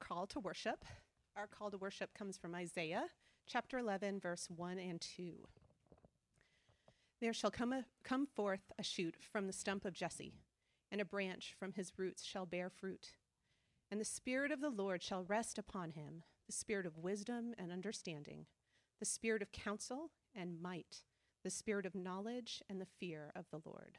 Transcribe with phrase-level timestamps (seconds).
[0.00, 0.84] call to worship?
[1.36, 3.06] Our call to worship comes from Isaiah
[3.46, 5.32] chapter 11, verse 1 and 2.
[7.20, 10.34] There shall come, a, come forth a shoot from the stump of Jesse,
[10.90, 13.12] and a branch from his roots shall bear fruit.
[13.90, 17.70] And the Spirit of the Lord shall rest upon him the Spirit of wisdom and
[17.70, 18.46] understanding,
[18.98, 21.02] the Spirit of counsel and might,
[21.44, 23.98] the Spirit of knowledge and the fear of the Lord.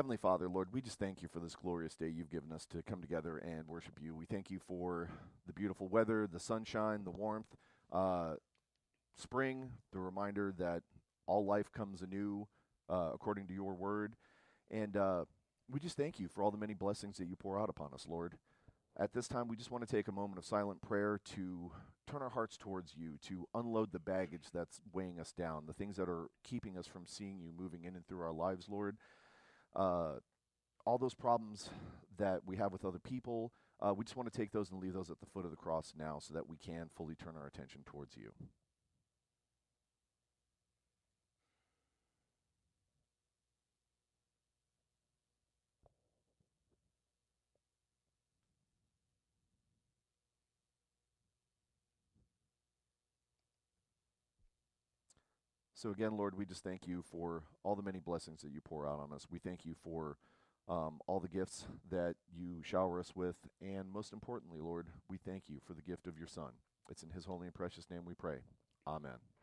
[0.00, 2.80] Heavenly Father, Lord, we just thank you for this glorious day you've given us to
[2.80, 4.14] come together and worship you.
[4.14, 5.10] We thank you for
[5.46, 7.54] the beautiful weather, the sunshine, the warmth,
[7.92, 8.36] uh,
[9.14, 10.84] spring, the reminder that
[11.26, 12.48] all life comes anew
[12.88, 14.16] uh, according to your word.
[14.70, 15.26] And uh,
[15.70, 18.06] we just thank you for all the many blessings that you pour out upon us,
[18.08, 18.38] Lord.
[18.98, 21.72] At this time, we just want to take a moment of silent prayer to
[22.10, 25.98] turn our hearts towards you, to unload the baggage that's weighing us down, the things
[25.98, 28.96] that are keeping us from seeing you moving in and through our lives, Lord.
[29.74, 30.14] Uh,
[30.86, 31.70] all those problems
[32.18, 34.92] that we have with other people, uh, we just want to take those and leave
[34.92, 37.46] those at the foot of the cross now so that we can fully turn our
[37.46, 38.32] attention towards you.
[55.80, 58.86] So again, Lord, we just thank you for all the many blessings that you pour
[58.86, 59.26] out on us.
[59.30, 60.18] We thank you for
[60.68, 63.36] um, all the gifts that you shower us with.
[63.62, 66.50] And most importantly, Lord, we thank you for the gift of your Son.
[66.90, 68.40] It's in his holy and precious name we pray.
[68.86, 69.39] Amen.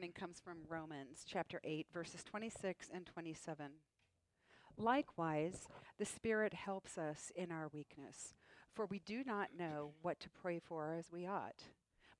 [0.00, 3.66] Morning comes from Romans chapter 8, verses 26 and 27.
[4.78, 8.32] Likewise, the Spirit helps us in our weakness,
[8.72, 11.64] for we do not know what to pray for as we ought.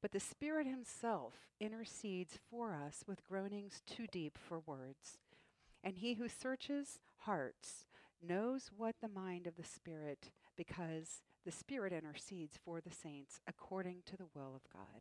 [0.03, 5.17] But the Spirit Himself intercedes for us with groanings too deep for words.
[5.83, 7.87] And He who searches hearts
[8.23, 14.03] knows what the mind of the Spirit, because the Spirit intercedes for the saints according
[14.05, 15.01] to the will of God.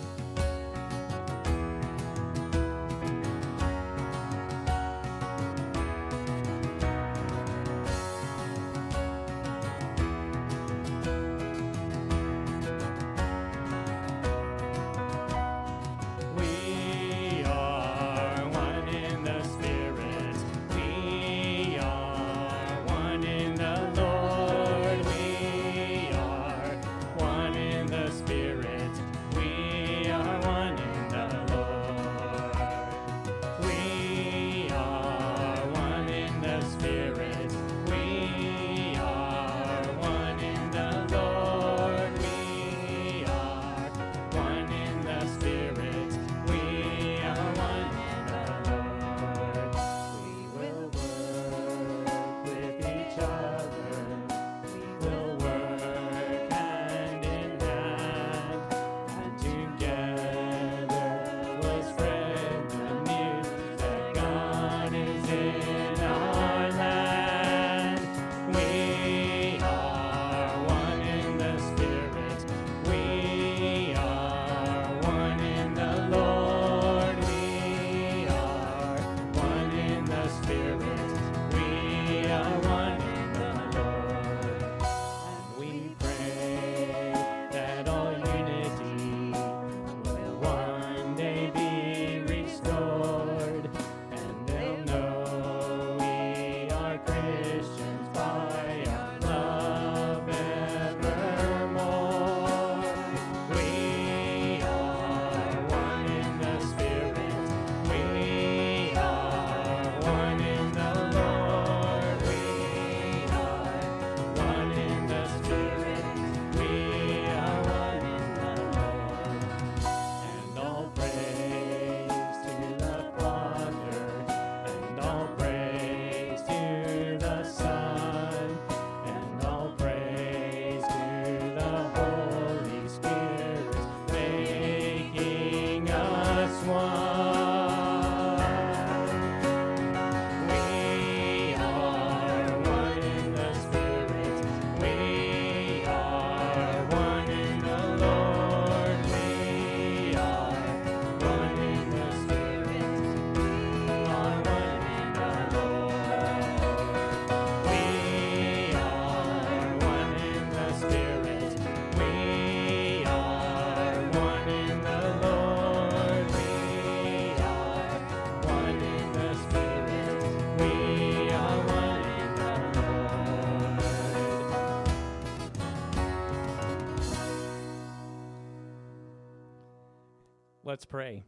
[180.91, 181.23] pray.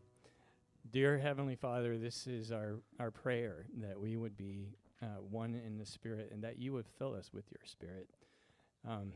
[0.92, 5.78] Dear Heavenly Father, this is our, our prayer that we would be uh, one in
[5.78, 8.10] the Spirit and that you would fill us with your Spirit.
[8.86, 9.14] Um,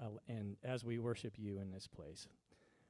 [0.00, 2.28] uh, and as we worship you in this place.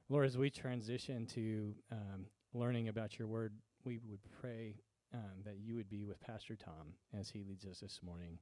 [0.09, 4.75] Lord, as we transition to um, learning about your word, we would pray
[5.11, 8.37] um, that you would be with Pastor Tom as he leads us this morning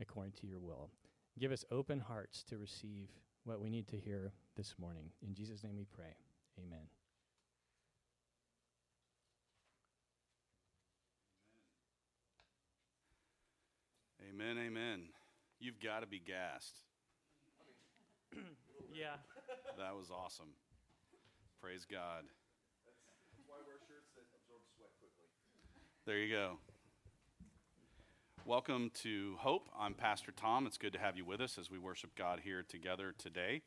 [0.00, 0.90] according to your will.
[1.38, 3.10] Give us open hearts to receive
[3.44, 5.04] what we need to hear this morning.
[5.24, 6.16] In Jesus' name we pray.
[6.58, 7.01] Amen.
[14.32, 15.02] Amen, amen.
[15.60, 16.76] You've got to be gassed.
[18.94, 19.16] Yeah.
[19.78, 20.52] That was awesome.
[21.62, 22.24] Praise God.
[22.84, 25.28] That's why I wear shirts that absorb sweat quickly.
[26.04, 26.58] There you go.
[28.44, 29.70] Welcome to Hope.
[29.78, 30.66] I'm Pastor Tom.
[30.66, 33.62] It's good to have you with us as we worship God here together today.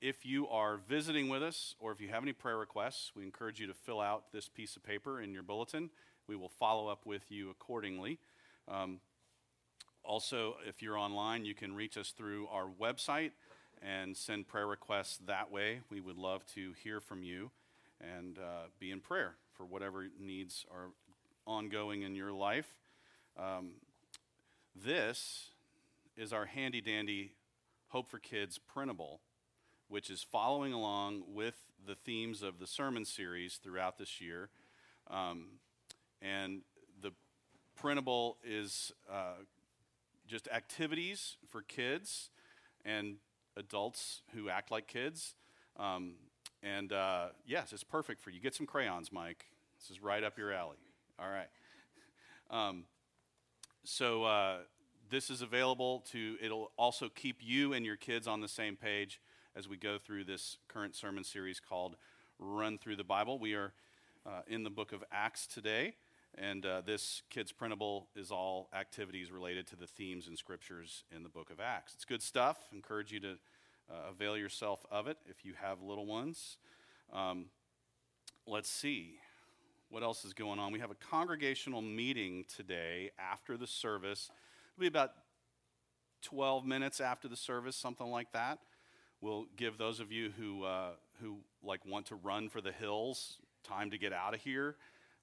[0.00, 3.58] If you are visiting with us or if you have any prayer requests, we encourage
[3.58, 5.90] you to fill out this piece of paper in your bulletin.
[6.28, 8.20] We will follow up with you accordingly.
[8.68, 9.00] Um,
[10.04, 13.30] also, if you're online, you can reach us through our website
[13.80, 15.80] and send prayer requests that way.
[15.90, 17.50] We would love to hear from you
[18.00, 20.90] and uh, be in prayer for whatever needs are
[21.46, 22.74] ongoing in your life.
[23.38, 23.72] Um,
[24.74, 25.50] this
[26.16, 27.32] is our handy dandy
[27.88, 29.20] Hope for Kids printable,
[29.88, 31.54] which is following along with
[31.86, 34.48] the themes of the sermon series throughout this year.
[35.10, 35.58] Um,
[36.20, 36.62] and
[37.00, 37.12] the
[37.76, 39.42] printable is uh,
[40.32, 42.30] just activities for kids
[42.86, 43.16] and
[43.54, 45.34] adults who act like kids.
[45.78, 46.14] Um,
[46.62, 48.40] and uh, yes, it's perfect for you.
[48.40, 49.44] Get some crayons, Mike.
[49.78, 50.78] This is right up your alley.
[51.18, 51.48] All right.
[52.50, 52.84] Um,
[53.82, 54.56] so uh,
[55.08, 56.36] this is available to.
[56.38, 59.22] It'll also keep you and your kids on the same page
[59.56, 61.96] as we go through this current sermon series called
[62.38, 63.72] "Run Through the Bible." We are
[64.26, 65.94] uh, in the book of Acts today,
[66.36, 71.22] and uh, this kids printable is all activities related to the themes and scriptures in
[71.22, 71.94] the book of Acts.
[71.94, 72.58] It's good stuff.
[72.72, 73.32] Encourage you to
[73.90, 76.56] uh, avail yourself of it if you have little ones.
[77.12, 77.46] Um,
[78.46, 79.16] let's see
[79.90, 80.72] what else is going on.
[80.72, 84.30] We have a congregational meeting today after the service.
[84.74, 85.12] It'll be about
[86.22, 88.58] 12 minutes after the service, something like that.
[89.20, 93.38] We'll give those of you who, uh, who like want to run for the hills
[93.62, 94.76] time to get out of here.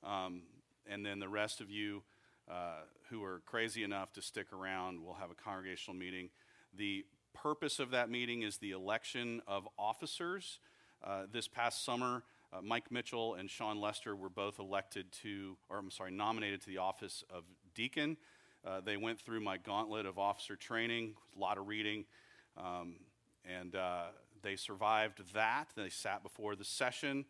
[0.03, 0.43] Um,
[0.89, 2.03] and then the rest of you
[2.49, 6.29] uh, who are crazy enough to stick around, we'll have a congregational meeting.
[6.75, 10.59] The purpose of that meeting is the election of officers.
[11.03, 15.77] Uh, this past summer, uh, Mike Mitchell and Sean Lester were both elected to, or
[15.77, 17.43] I'm sorry, nominated to the office of
[17.75, 18.17] deacon.
[18.65, 22.05] Uh, they went through my gauntlet of officer training, a lot of reading,
[22.57, 22.95] um,
[23.45, 24.07] and uh,
[24.41, 25.69] they survived that.
[25.75, 27.25] They sat before the session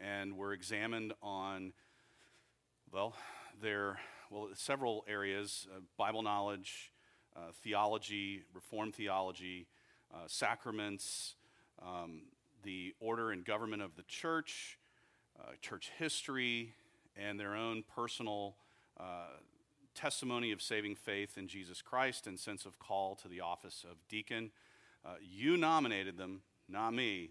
[0.00, 1.72] and were examined on,
[2.94, 3.12] well,
[3.60, 3.98] there
[4.30, 6.92] well, several areas uh, Bible knowledge,
[7.34, 9.66] uh, theology, Reformed theology,
[10.14, 11.34] uh, sacraments,
[11.84, 12.22] um,
[12.62, 14.78] the order and government of the church,
[15.40, 16.72] uh, church history,
[17.16, 18.54] and their own personal
[19.00, 19.38] uh,
[19.96, 23.96] testimony of saving faith in Jesus Christ and sense of call to the office of
[24.08, 24.52] deacon.
[25.04, 27.30] Uh, you nominated them, not me.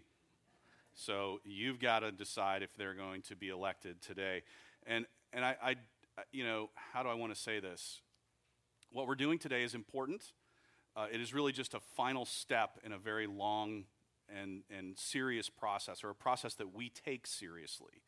[0.94, 4.44] So you've got to decide if they're going to be elected today.
[4.86, 5.76] And, and I, I,
[6.32, 8.02] you know, how do I want to say this?
[8.92, 10.32] What we're doing today is important.
[10.96, 13.86] Uh, it is really just a final step in a very long
[14.30, 18.04] and, and serious process, or a process that we take seriously.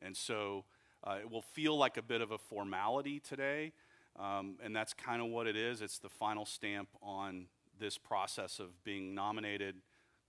[0.00, 0.64] And so
[1.04, 3.72] uh, it will feel like a bit of a formality today,
[4.18, 5.82] um, and that's kind of what it is.
[5.82, 7.46] It's the final stamp on
[7.78, 9.76] this process of being nominated,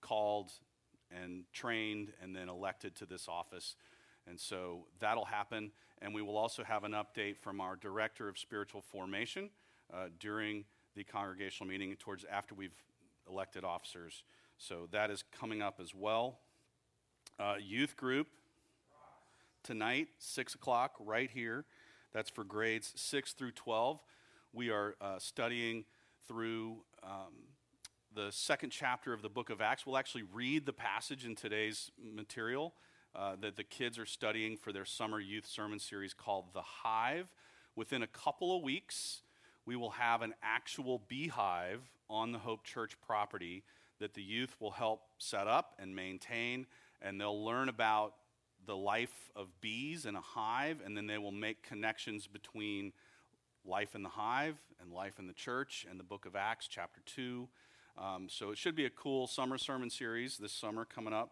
[0.02, 0.52] called,
[1.10, 3.76] and trained, and then elected to this office.
[4.28, 5.72] And so that'll happen.
[6.02, 9.50] And we will also have an update from our Director of Spiritual Formation
[9.94, 12.76] uh, during the congregational meeting towards after we've
[13.30, 14.24] elected officers.
[14.58, 16.40] So that is coming up as well.
[17.40, 18.28] Uh, youth group
[19.64, 21.66] tonight, 6 o'clock, right here.
[22.14, 24.00] That's for grades 6 through 12.
[24.54, 25.86] We are uh, studying
[26.28, 27.34] through um,
[28.14, 29.86] the second chapter of the book of Acts.
[29.86, 32.74] We'll actually read the passage in today's material
[33.16, 37.28] uh, that the kids are studying for their summer youth sermon series called The Hive.
[37.76, 39.22] Within a couple of weeks,
[39.66, 43.64] we will have an actual beehive on the Hope Church property
[44.00, 46.66] that the youth will help set up and maintain,
[47.02, 48.14] and they'll learn about
[48.66, 52.92] the life of bees in a hive, and then they will make connections between
[53.66, 57.02] life in the hive and life in the church and the book of Acts, chapter
[57.06, 57.48] 2.
[57.98, 61.32] Um, so it should be a cool summer sermon series this summer coming up.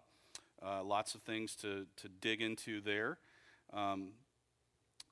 [0.65, 3.17] Uh, lots of things to, to dig into there.
[3.73, 4.11] Um,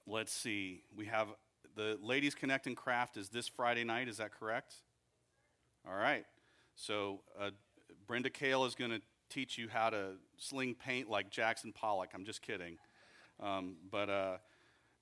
[0.08, 0.84] let's see.
[0.96, 1.28] We have
[1.76, 4.08] the Ladies Connect and Craft is this Friday night.
[4.08, 4.76] Is that correct?
[5.88, 6.26] All right.
[6.76, 7.50] So uh,
[8.08, 12.12] Brenda Kale is going to teach you how to sling paint like Jackson Pollock.
[12.14, 12.78] I'm just kidding.
[13.42, 14.38] Um, but uh,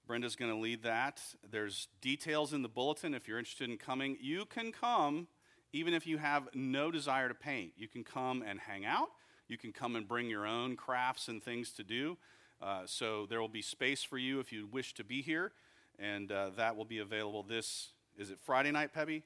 [0.08, 1.22] Brenda's going to lead that.
[1.52, 4.18] There's details in the bulletin if you're interested in coming.
[4.20, 5.28] You can come
[5.74, 7.74] even if you have no desire to paint.
[7.78, 9.10] You can come and hang out.
[9.50, 12.18] You can come and bring your own crafts and things to do.
[12.62, 15.54] Uh, so there will be space for you if you wish to be here,
[15.98, 17.90] and uh, that will be available this.
[18.16, 19.24] Is it Friday night, Pebby?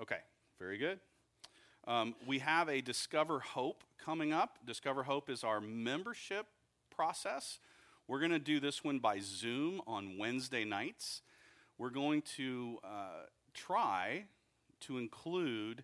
[0.00, 0.18] Okay,
[0.60, 1.00] very good.
[1.88, 4.58] Um, we have a Discover Hope coming up.
[4.64, 6.46] Discover Hope is our membership
[6.94, 7.58] process.
[8.06, 11.22] We're going to do this one by Zoom on Wednesday nights.
[11.78, 14.26] We're going to uh, try
[14.82, 15.82] to include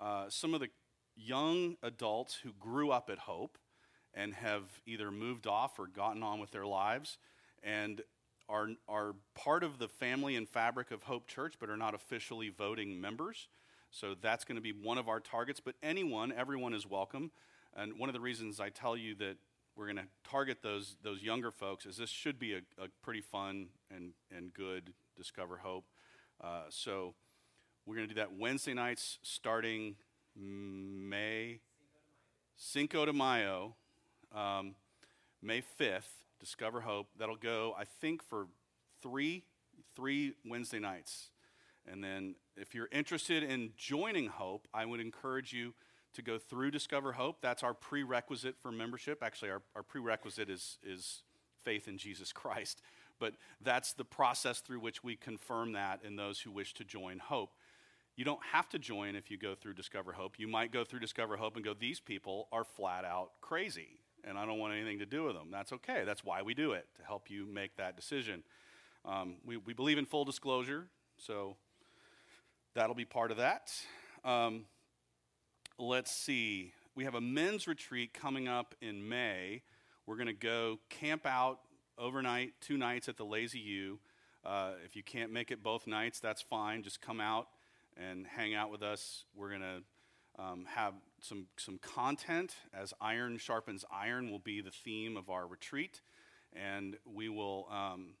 [0.00, 0.68] uh, some of the
[1.16, 3.58] young adults who grew up at Hope
[4.14, 7.18] and have either moved off or gotten on with their lives
[7.62, 8.02] and
[8.48, 12.50] are, are part of the family and fabric of Hope Church but are not officially
[12.50, 13.48] voting members.
[13.90, 15.60] So that's going to be one of our targets.
[15.60, 17.30] But anyone, everyone is welcome.
[17.76, 19.36] And one of the reasons I tell you that
[19.76, 23.20] we're going to target those, those younger folks is this should be a, a pretty
[23.20, 25.84] fun and, and good Discover Hope.
[26.42, 27.14] Uh, so
[27.86, 29.96] we're going to do that Wednesday nights starting
[30.36, 31.60] May
[32.56, 33.74] Cinco de Mayo,
[34.34, 34.74] um,
[35.42, 36.02] May 5th,
[36.40, 37.08] Discover Hope.
[37.18, 38.46] That'll go, I think, for
[39.02, 39.44] three,
[39.94, 41.30] three Wednesday nights.
[41.86, 45.74] And then if you're interested in joining Hope, I would encourage you
[46.14, 47.38] to go through Discover Hope.
[47.40, 49.22] That's our prerequisite for membership.
[49.22, 51.22] Actually, our, our prerequisite is, is
[51.64, 52.80] faith in Jesus Christ.
[53.18, 57.18] But that's the process through which we confirm that in those who wish to join
[57.18, 57.50] Hope.
[58.16, 60.38] You don't have to join if you go through Discover Hope.
[60.38, 64.38] You might go through Discover Hope and go, these people are flat out crazy, and
[64.38, 65.48] I don't want anything to do with them.
[65.50, 66.04] That's okay.
[66.04, 68.44] That's why we do it, to help you make that decision.
[69.04, 70.86] Um, we, we believe in full disclosure,
[71.18, 71.56] so
[72.74, 73.72] that'll be part of that.
[74.24, 74.66] Um,
[75.76, 76.72] let's see.
[76.94, 79.62] We have a men's retreat coming up in May.
[80.06, 81.58] We're going to go camp out
[81.98, 83.98] overnight, two nights at the Lazy U.
[84.44, 86.82] Uh, if you can't make it both nights, that's fine.
[86.82, 87.48] Just come out
[87.96, 89.24] and hang out with us.
[89.34, 94.70] We're going to um, have some, some content as iron sharpens iron will be the
[94.70, 96.00] theme of our retreat.
[96.52, 98.14] And we will um,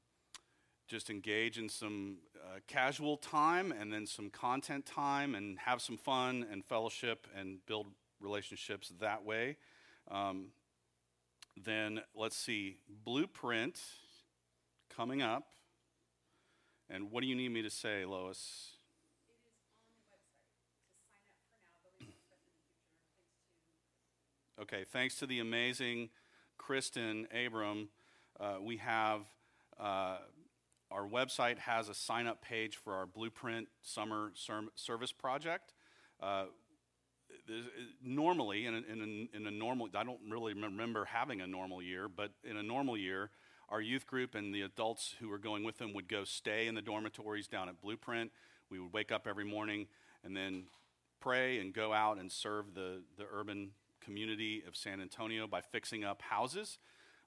[0.86, 5.96] just engage in some uh, casual time and then some content time and have some
[5.96, 7.86] fun and fellowship and build
[8.20, 9.56] relationships that way.
[10.10, 10.48] Um,
[11.56, 13.80] then let's see, Blueprint
[14.94, 15.48] coming up.
[16.90, 18.73] And what do you need me to say, Lois?
[24.64, 26.08] Okay, thanks to the amazing
[26.56, 27.90] Kristen Abram,
[28.40, 29.20] uh, we have
[29.78, 30.16] uh,
[30.90, 34.32] our website has a sign up page for our Blueprint Summer
[34.74, 35.74] Service Project.
[36.18, 36.46] Uh,
[38.02, 41.82] normally, in a, in, a, in a normal, I don't really remember having a normal
[41.82, 43.28] year, but in a normal year,
[43.68, 46.74] our youth group and the adults who were going with them would go stay in
[46.74, 48.30] the dormitories down at Blueprint.
[48.70, 49.88] We would wake up every morning
[50.24, 50.68] and then
[51.20, 53.72] pray and go out and serve the, the urban
[54.04, 56.78] community of San Antonio by fixing up houses.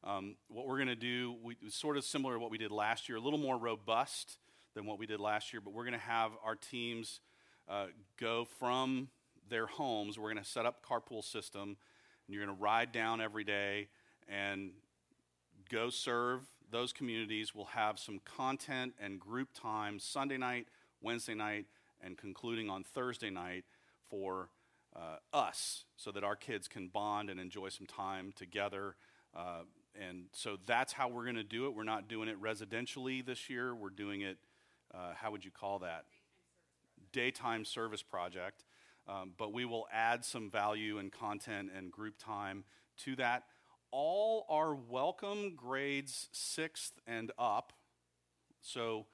[0.03, 3.09] Um, what we're going to do, we, sort of similar to what we did last
[3.09, 4.37] year, a little more robust
[4.75, 7.19] than what we did last year, but we're going to have our teams
[7.67, 7.87] uh,
[8.19, 9.09] go from
[9.49, 10.19] their homes.
[10.19, 11.77] We're going to set up carpool system,
[12.27, 13.87] and you're going to ride down every day
[14.27, 14.71] and
[15.69, 17.55] go serve those communities.
[17.55, 20.67] We'll have some content and group time Sunday night,
[21.01, 21.65] Wednesday night,
[22.01, 23.65] and concluding on Thursday night
[24.09, 24.49] for
[24.97, 28.95] uh, us so that our kids can bond and enjoy some time together.
[29.35, 29.61] Uh,
[29.99, 31.75] and so that's how we're going to do it.
[31.75, 33.75] We're not doing it residentially this year.
[33.75, 34.37] We're doing it,
[34.93, 36.05] uh, how would you call that?
[37.11, 38.65] Daytime service project.
[39.07, 42.65] Um, but we will add some value and content and group time
[43.05, 43.43] to that.
[43.91, 47.71] All are welcome grades sixth and up.
[48.61, 49.05] So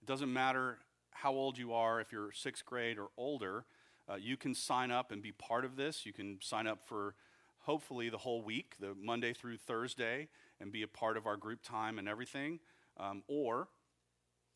[0.00, 0.78] it doesn't matter
[1.10, 3.66] how old you are, if you're sixth grade or older.
[4.10, 6.04] Uh, you can sign up and be part of this.
[6.04, 7.14] You can sign up for
[7.60, 10.28] hopefully the whole week, the Monday through Thursday,
[10.60, 12.60] and be a part of our group time and everything.
[12.98, 13.68] Um, or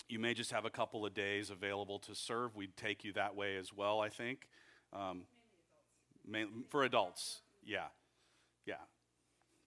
[0.09, 2.57] you may just have a couple of days available to serve.
[2.57, 4.49] We'd take you that way as well, I think.
[4.93, 5.23] Um,
[6.27, 6.71] adults.
[6.71, 7.87] for adults, yeah.
[8.67, 8.75] Yeah.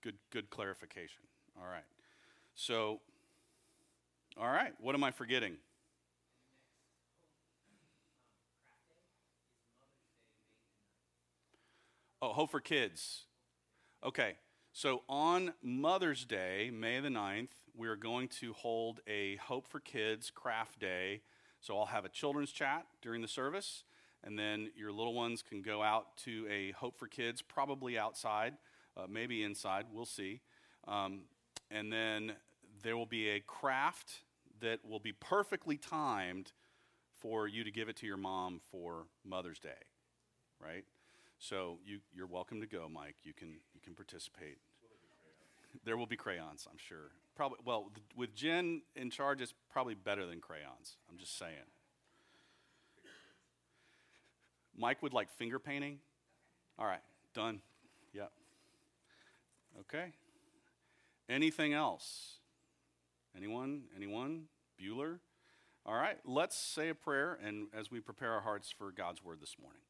[0.01, 1.21] Good, good clarification.
[1.59, 1.83] All right.
[2.55, 3.01] So,
[4.39, 5.57] all right, what am I forgetting?
[12.23, 13.23] Oh, Hope for Kids.
[14.03, 14.35] Okay.
[14.73, 19.79] So on Mother's Day, May the 9th, we are going to hold a Hope for
[19.79, 21.21] Kids craft day.
[21.61, 23.85] So I'll have a children's chat during the service,
[24.23, 28.53] and then your little ones can go out to a Hope for Kids, probably outside,
[28.95, 30.41] uh, maybe inside, we'll see.
[30.87, 31.21] Um,
[31.71, 32.33] and then
[32.83, 34.21] there will be a craft
[34.59, 36.51] that will be perfectly timed
[37.17, 39.69] for you to give it to your mom for Mother's Day,
[40.63, 40.85] right?
[41.41, 43.15] So you, you're welcome to go, Mike.
[43.23, 44.59] You can, you can participate.
[45.83, 47.09] there will be crayons, I'm sure.
[47.35, 50.97] Probably, well, th- with Jen in charge, it's probably better than crayons.
[51.09, 51.65] I'm just saying.
[54.77, 55.97] Mike would like finger painting.
[56.77, 57.01] All right,
[57.33, 57.61] done.
[58.13, 58.31] Yep.
[59.79, 60.11] Okay.
[61.27, 62.35] Anything else?
[63.35, 63.85] Anyone?
[63.95, 64.43] Anyone?
[64.79, 65.17] Bueller?
[65.87, 69.41] All right, let's say a prayer and as we prepare our hearts for God's word
[69.41, 69.81] this morning.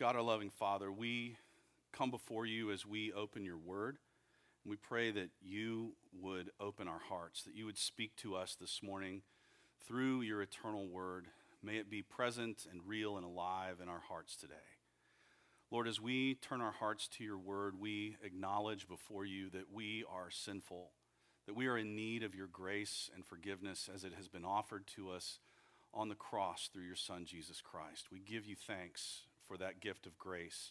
[0.00, 1.36] God, our loving Father, we
[1.92, 3.98] come before you as we open your word.
[4.64, 8.56] And we pray that you would open our hearts, that you would speak to us
[8.58, 9.20] this morning
[9.86, 11.26] through your eternal word.
[11.62, 14.54] May it be present and real and alive in our hearts today.
[15.70, 20.02] Lord, as we turn our hearts to your word, we acknowledge before you that we
[20.10, 20.92] are sinful
[21.46, 24.86] that we are in need of your grace and forgiveness as it has been offered
[24.86, 25.40] to us
[25.92, 28.06] on the cross through your Son, Jesus Christ.
[28.12, 30.70] We give you thanks for that gift of grace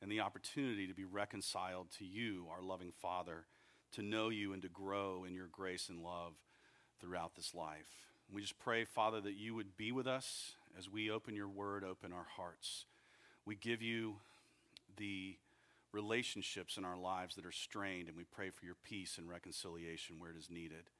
[0.00, 3.46] and the opportunity to be reconciled to you, our loving Father,
[3.90, 6.34] to know you and to grow in your grace and love
[7.00, 8.06] throughout this life.
[8.32, 11.82] We just pray, Father, that you would be with us as we open your word,
[11.82, 12.86] open our hearts.
[13.44, 14.14] We give you
[14.96, 15.36] the
[15.90, 20.20] relationships in our lives that are strained, and we pray for your peace and reconciliation
[20.20, 20.90] where it is needed.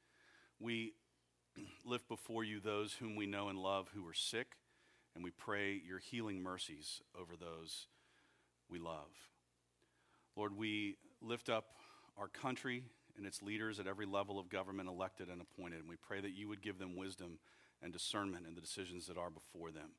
[0.59, 0.95] We
[1.85, 4.57] lift before you those whom we know and love who are sick,
[5.15, 7.87] and we pray your healing mercies over those
[8.69, 9.11] we love.
[10.37, 11.77] Lord, we lift up
[12.17, 12.85] our country
[13.17, 16.33] and its leaders at every level of government, elected and appointed, and we pray that
[16.33, 17.39] you would give them wisdom
[17.83, 19.91] and discernment in the decisions that are before them.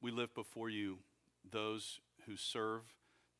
[0.00, 0.98] We lift before you
[1.50, 2.82] those who serve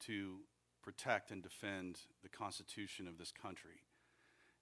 [0.07, 0.39] to
[0.83, 3.83] protect and defend the Constitution of this country.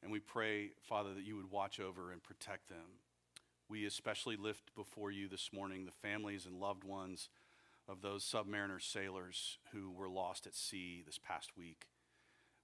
[0.02, 3.00] And we pray, Father, that you would watch over and protect them.
[3.74, 7.28] We especially lift before you this morning the families and loved ones
[7.88, 11.88] of those submariner sailors who were lost at sea this past week.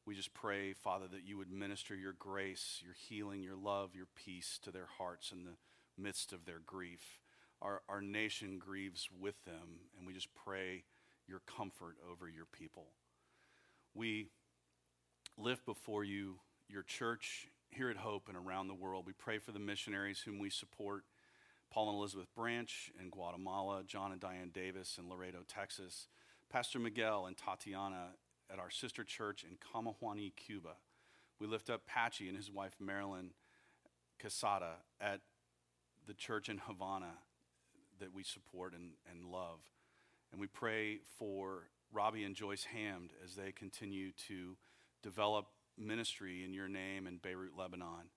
[0.06, 4.06] We just pray, Father, that you would minister your grace, your healing, your love, your
[4.14, 5.56] peace to their hearts in the
[6.00, 7.18] midst of their grief.
[7.60, 10.84] Our, our nation grieves with them, and we just pray
[11.26, 12.86] your comfort over your people.
[13.94, 14.28] We
[15.36, 16.36] lift before you
[16.68, 19.04] your church here at Hope and around the world.
[19.06, 21.04] We pray for the missionaries whom we support
[21.70, 26.08] Paul and Elizabeth Branch in Guatemala, John and Diane Davis in Laredo, Texas,
[26.50, 28.08] Pastor Miguel and Tatiana
[28.52, 30.74] at our sister church in Camajuani, Cuba.
[31.38, 33.30] We lift up Patchy and his wife Marilyn
[34.22, 35.20] Casada at
[36.06, 37.12] the church in Havana
[38.00, 39.60] that we support and, and love.
[40.32, 44.56] And we pray for Robbie and Joyce Hamd as they continue to
[45.02, 45.46] develop
[45.78, 48.10] ministry in your name in Beirut, Lebanon.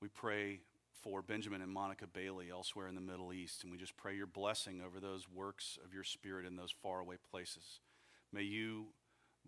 [0.00, 0.60] We pray
[1.02, 4.26] for Benjamin and Monica Bailey elsewhere in the Middle East, and we just pray your
[4.26, 7.80] blessing over those works of your Spirit in those faraway places.
[8.32, 8.88] May you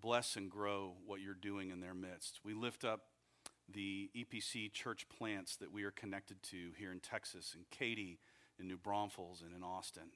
[0.01, 2.41] bless and grow what you're doing in their midst.
[2.45, 3.03] We lift up
[3.69, 8.19] the EPC church plants that we are connected to here in Texas, in Katy,
[8.59, 10.11] in New Braunfels, and in Austin.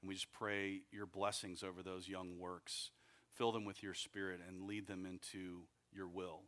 [0.00, 2.90] And we just pray your blessings over those young works.
[3.34, 6.42] Fill them with your spirit and lead them into your will.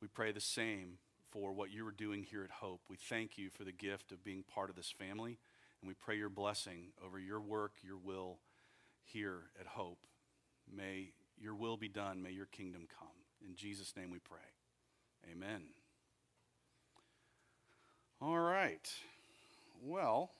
[0.00, 0.98] We pray the same
[1.30, 2.82] for what you are doing here at Hope.
[2.88, 5.38] We thank you for the gift of being part of this family,
[5.80, 8.38] and we pray your blessing over your work, your will
[9.02, 10.06] here at Hope.
[10.72, 12.22] May your will be done.
[12.22, 13.08] May your kingdom come.
[13.46, 14.38] In Jesus' name we pray.
[15.32, 15.62] Amen.
[18.20, 18.88] All right.
[19.82, 20.30] Well,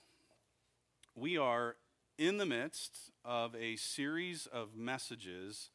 [1.15, 1.75] we are
[2.17, 5.69] in the midst of a series of messages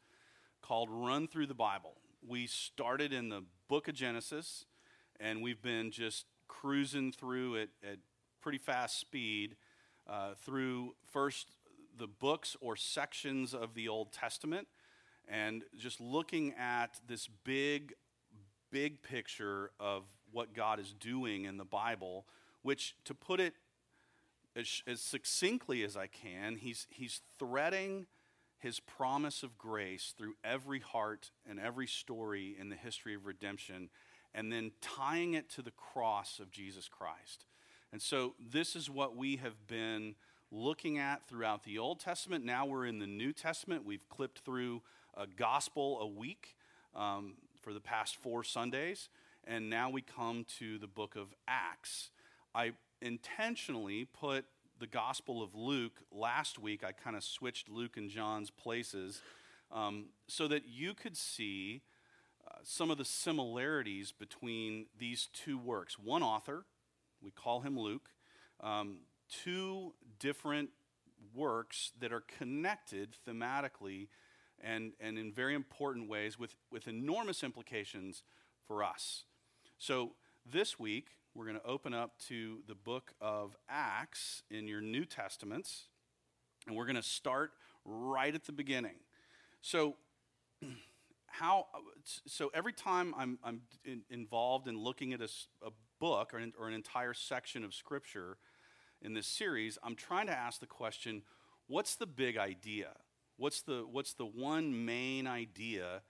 [0.62, 1.94] called Run Through the Bible.
[2.26, 4.64] We started in the book of Genesis,
[5.18, 7.98] and we've been just cruising through it at
[8.40, 9.56] pretty fast speed
[10.06, 11.48] uh, through first
[11.96, 14.68] the books or sections of the Old Testament
[15.28, 17.94] and just looking at this big,
[18.70, 20.02] big picture of
[20.32, 22.26] what God is doing in the Bible,
[22.62, 23.54] which, to put it
[24.56, 28.06] as, as succinctly as I can, he's, he's threading
[28.64, 33.90] his promise of grace through every heart and every story in the history of redemption,
[34.34, 37.44] and then tying it to the cross of Jesus Christ.
[37.92, 40.14] And so, this is what we have been
[40.50, 42.42] looking at throughout the Old Testament.
[42.42, 43.84] Now we're in the New Testament.
[43.84, 44.80] We've clipped through
[45.14, 46.56] a gospel a week
[46.96, 49.10] um, for the past four Sundays,
[49.46, 52.08] and now we come to the book of Acts.
[52.54, 54.46] I intentionally put
[54.78, 56.82] the Gospel of Luke last week.
[56.84, 59.20] I kind of switched Luke and John's places
[59.70, 61.82] um, so that you could see
[62.46, 65.98] uh, some of the similarities between these two works.
[65.98, 66.64] One author,
[67.22, 68.10] we call him Luke,
[68.60, 68.98] um,
[69.28, 70.70] two different
[71.34, 74.08] works that are connected thematically
[74.62, 78.22] and, and in very important ways with, with enormous implications
[78.66, 79.24] for us.
[79.78, 80.12] So
[80.44, 85.04] this week, we're going to open up to the book of Acts in your New
[85.04, 85.86] Testaments,
[86.66, 87.50] and we're going to start
[87.84, 88.96] right at the beginning.
[89.60, 89.96] So,
[91.26, 91.66] how
[92.26, 95.28] so every time I'm, I'm in, involved in looking at a,
[95.60, 98.36] a book or an, or an entire section of scripture
[99.02, 101.22] in this series, I'm trying to ask the question
[101.66, 102.90] what's the big idea?
[103.36, 106.02] What's the, what's the one main idea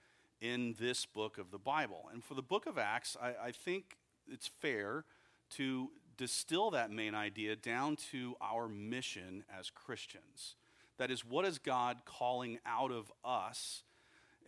[0.42, 2.10] in this book of the Bible?
[2.12, 3.96] And for the book of Acts, I, I think
[4.30, 5.04] it's fair
[5.50, 10.56] to distill that main idea down to our mission as Christians.
[10.98, 13.82] That is, what is God calling out of us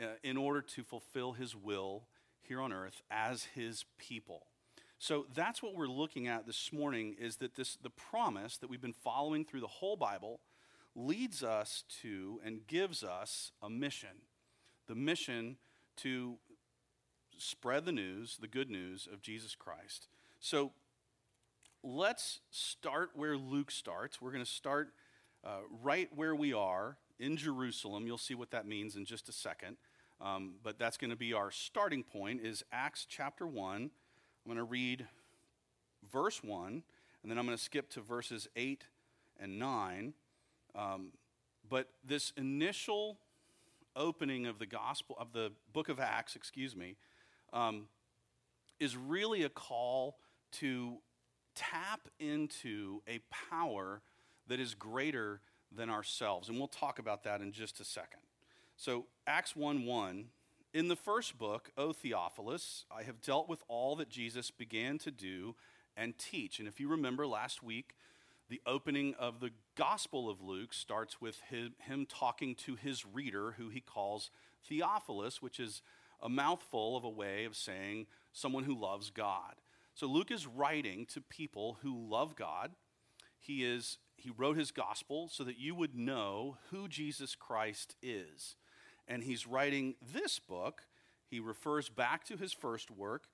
[0.00, 2.04] uh, in order to fulfill his will
[2.42, 4.46] here on earth as his people?
[4.98, 8.80] So that's what we're looking at this morning is that this the promise that we've
[8.80, 10.40] been following through the whole Bible
[10.94, 14.22] leads us to and gives us a mission.
[14.86, 15.58] The mission
[15.98, 16.36] to
[17.38, 20.08] spread the news, the good news of Jesus Christ.
[20.40, 20.72] So
[21.82, 24.20] let's start where Luke starts.
[24.20, 24.92] We're going to start
[25.44, 28.06] uh, right where we are in Jerusalem.
[28.06, 29.76] You'll see what that means in just a second.
[30.20, 33.82] Um, but that's going to be our starting point is Acts chapter 1.
[33.82, 33.90] I'm
[34.46, 35.06] going to read
[36.10, 36.82] verse 1,
[37.22, 38.84] and then I'm going to skip to verses 8
[39.38, 40.14] and 9.
[40.74, 41.08] Um,
[41.68, 43.18] but this initial
[43.94, 46.96] opening of the gospel, of the book of Acts, excuse me,
[47.56, 47.88] um,
[48.78, 50.18] is really a call
[50.52, 50.98] to
[51.54, 54.02] tap into a power
[54.46, 55.40] that is greater
[55.74, 56.48] than ourselves.
[56.48, 58.20] And we'll talk about that in just a second.
[58.76, 60.26] So, Acts 1 1.
[60.74, 65.10] In the first book, O Theophilus, I have dealt with all that Jesus began to
[65.10, 65.54] do
[65.96, 66.58] and teach.
[66.58, 67.94] And if you remember last week,
[68.50, 73.54] the opening of the Gospel of Luke starts with him, him, talking to his reader,
[73.56, 74.30] who he calls
[74.68, 75.80] Theophilus, which is
[76.22, 79.54] a mouthful of a way of saying someone who loves God.
[79.94, 82.72] So Luke is writing to people who love God.
[83.38, 88.56] He, is, he wrote his Gospel so that you would know who Jesus Christ is.
[89.08, 90.82] And he's writing this book.
[91.28, 93.28] He refers back to his first work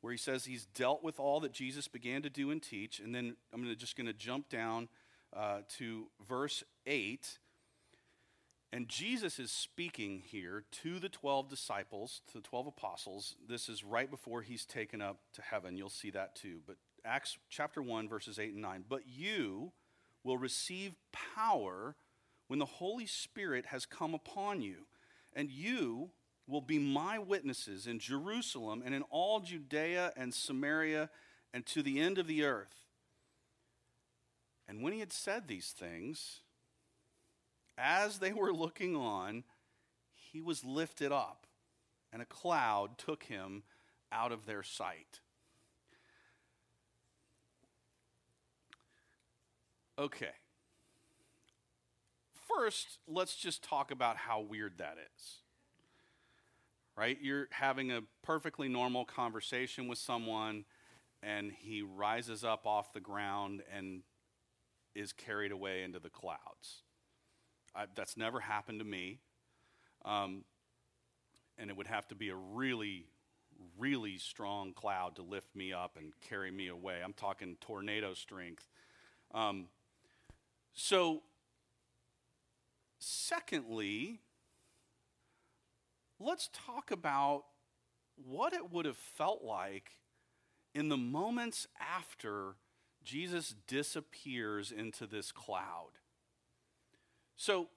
[0.00, 3.00] where he says he's dealt with all that Jesus began to do and teach.
[3.00, 4.88] And then I'm gonna, just going to jump down
[5.34, 7.38] uh, to verse 8.
[8.76, 13.34] And Jesus is speaking here to the 12 disciples, to the 12 apostles.
[13.48, 15.78] This is right before he's taken up to heaven.
[15.78, 16.60] You'll see that too.
[16.66, 18.84] But Acts chapter 1, verses 8 and 9.
[18.86, 19.72] But you
[20.24, 21.96] will receive power
[22.48, 24.84] when the Holy Spirit has come upon you,
[25.32, 26.10] and you
[26.46, 31.08] will be my witnesses in Jerusalem and in all Judea and Samaria
[31.54, 32.84] and to the end of the earth.
[34.68, 36.42] And when he had said these things,
[37.78, 39.44] as they were looking on,
[40.14, 41.46] he was lifted up,
[42.12, 43.62] and a cloud took him
[44.10, 45.20] out of their sight.
[49.98, 50.32] Okay.
[52.48, 55.40] First, let's just talk about how weird that is
[56.96, 57.18] right?
[57.20, 60.64] You're having a perfectly normal conversation with someone,
[61.22, 64.02] and he rises up off the ground and
[64.94, 66.82] is carried away into the clouds.
[67.76, 69.18] I, that's never happened to me.
[70.04, 70.44] Um,
[71.58, 73.06] and it would have to be a really,
[73.78, 77.00] really strong cloud to lift me up and carry me away.
[77.04, 78.68] I'm talking tornado strength.
[79.34, 79.66] Um,
[80.72, 81.22] so,
[82.98, 84.20] secondly,
[86.18, 87.44] let's talk about
[88.16, 89.90] what it would have felt like
[90.74, 92.56] in the moments after
[93.02, 95.92] Jesus disappears into this cloud.
[97.36, 97.68] So,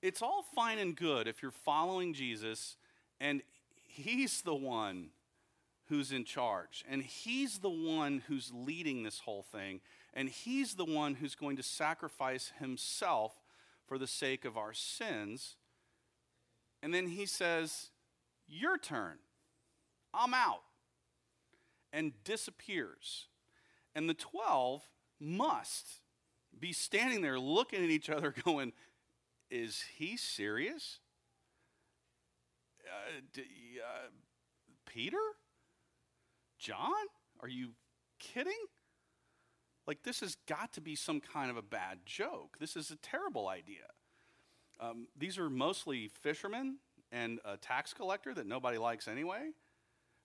[0.00, 2.76] it's all fine and good if you're following Jesus
[3.20, 3.42] and
[3.84, 5.08] he's the one
[5.88, 9.80] who's in charge and he's the one who's leading this whole thing
[10.14, 13.42] and he's the one who's going to sacrifice himself
[13.88, 15.56] for the sake of our sins
[16.82, 17.90] and then he says,
[18.46, 19.18] Your turn.
[20.14, 20.62] I'm out.
[21.92, 23.26] And disappears.
[23.94, 24.88] And the 12
[25.20, 25.86] must
[26.60, 28.72] be standing there looking at each other, going,
[29.50, 31.00] Is he serious?
[32.88, 33.42] uh, d-
[33.84, 34.08] uh,
[34.86, 35.18] Peter?
[36.58, 36.92] John?
[37.40, 37.70] Are you
[38.18, 38.52] kidding?
[39.86, 42.56] Like, this has got to be some kind of a bad joke.
[42.58, 43.86] This is a terrible idea.
[44.80, 46.76] Um, these are mostly fishermen
[47.10, 49.50] and a tax collector that nobody likes anyway.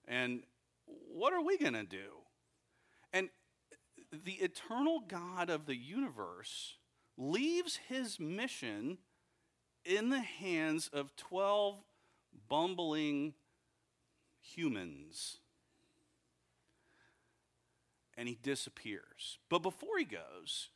[0.06, 0.42] And
[0.86, 2.18] what are we going to do?
[3.12, 3.30] And
[4.24, 6.76] the eternal God of the universe
[7.16, 8.98] leaves his mission
[9.84, 11.82] in the hands of 12
[12.48, 13.34] bumbling
[14.40, 15.38] humans.
[18.16, 19.38] And he disappears.
[19.48, 20.70] But before he goes,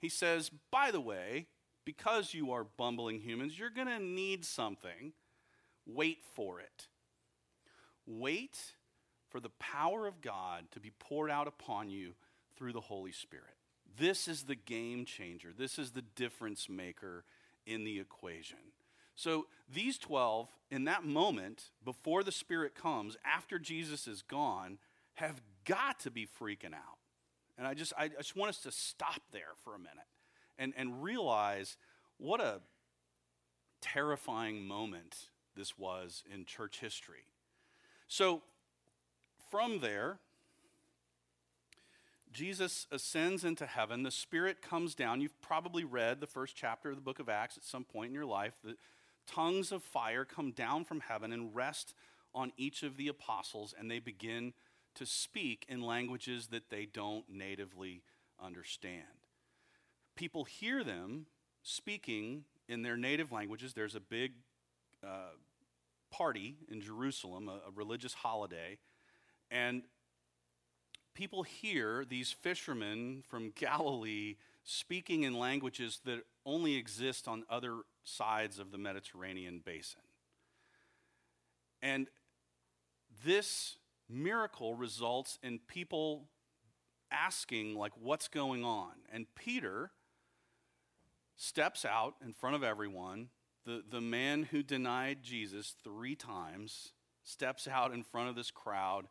[0.00, 1.46] he says, By the way,
[1.84, 5.12] because you are bumbling humans, you're going to need something.
[5.86, 6.86] Wait for it.
[8.06, 8.74] Wait
[9.28, 12.14] for the power of God to be poured out upon you
[12.56, 13.56] through the Holy Spirit.
[13.96, 15.52] This is the game changer.
[15.56, 17.24] This is the difference maker
[17.66, 18.58] in the equation.
[19.14, 24.78] So these 12, in that moment, before the Spirit comes, after Jesus is gone,
[25.14, 26.98] have got to be freaking out.
[27.56, 30.08] And I just, I just want us to stop there for a minute
[30.58, 31.76] and, and realize
[32.18, 32.60] what a
[33.80, 37.26] terrifying moment this was in church history.
[38.08, 38.42] So
[39.50, 40.18] from there,
[42.34, 44.02] Jesus ascends into heaven.
[44.02, 45.20] The Spirit comes down.
[45.20, 48.14] You've probably read the first chapter of the book of Acts at some point in
[48.14, 48.54] your life.
[48.62, 48.76] The
[49.26, 51.94] tongues of fire come down from heaven and rest
[52.34, 54.52] on each of the apostles, and they begin
[54.96, 58.02] to speak in languages that they don't natively
[58.42, 59.04] understand.
[60.16, 61.26] People hear them
[61.62, 63.74] speaking in their native languages.
[63.74, 64.32] There's a big
[65.04, 65.36] uh,
[66.10, 68.78] party in Jerusalem, a, a religious holiday,
[69.50, 69.82] and
[71.14, 78.58] people hear these fishermen from Galilee speaking in languages that only exist on other sides
[78.58, 80.00] of the Mediterranean basin.
[81.82, 82.08] And
[83.24, 83.76] this
[84.08, 86.28] miracle results in people
[87.10, 88.92] asking, like, what's going on?
[89.12, 89.90] And Peter
[91.36, 93.28] steps out in front of everyone.
[93.64, 96.92] The, the man who denied Jesus three times
[97.22, 99.06] steps out in front of this crowd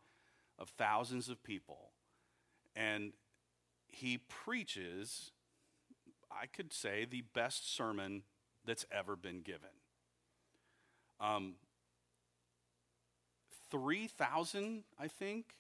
[0.60, 1.93] of thousands of people.
[2.76, 3.14] And
[3.88, 5.32] he preaches,
[6.32, 8.24] I could say, the best sermon
[8.66, 9.70] that's ever been given.
[11.20, 11.56] Um,
[13.72, 15.56] 3,000, I think,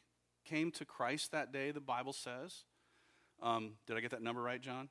[0.45, 2.63] came to Christ that day, the Bible says.
[3.41, 4.89] Um, did I get that number right, John?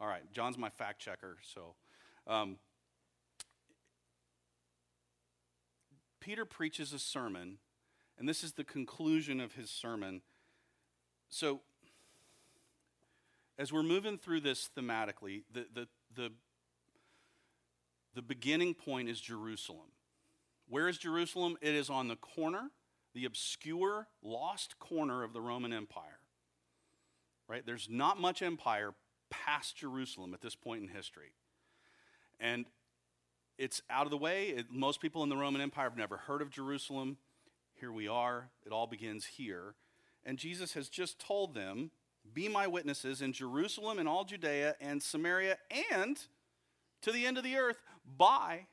[0.00, 1.74] All right, John's my fact checker, so.
[2.26, 2.56] Um,
[6.20, 7.58] Peter preaches a sermon,
[8.18, 10.22] and this is the conclusion of his sermon.
[11.28, 11.60] So,
[13.58, 16.32] as we're moving through this thematically, the, the, the,
[18.14, 19.88] the beginning point is Jerusalem.
[20.68, 21.56] Where is Jerusalem?
[21.60, 22.70] It is on the corner,
[23.14, 26.20] the obscure, lost corner of the Roman Empire.
[27.48, 27.64] Right?
[27.64, 28.94] There's not much empire
[29.30, 31.32] past Jerusalem at this point in history.
[32.38, 32.66] And
[33.56, 34.48] it's out of the way.
[34.48, 37.16] It, most people in the Roman Empire have never heard of Jerusalem.
[37.80, 38.50] Here we are.
[38.64, 39.74] It all begins here.
[40.28, 41.90] And Jesus has just told them,
[42.32, 45.56] Be my witnesses in Jerusalem and all Judea and Samaria
[45.92, 46.20] and
[47.02, 47.82] to the end of the earth.
[48.04, 48.66] Bye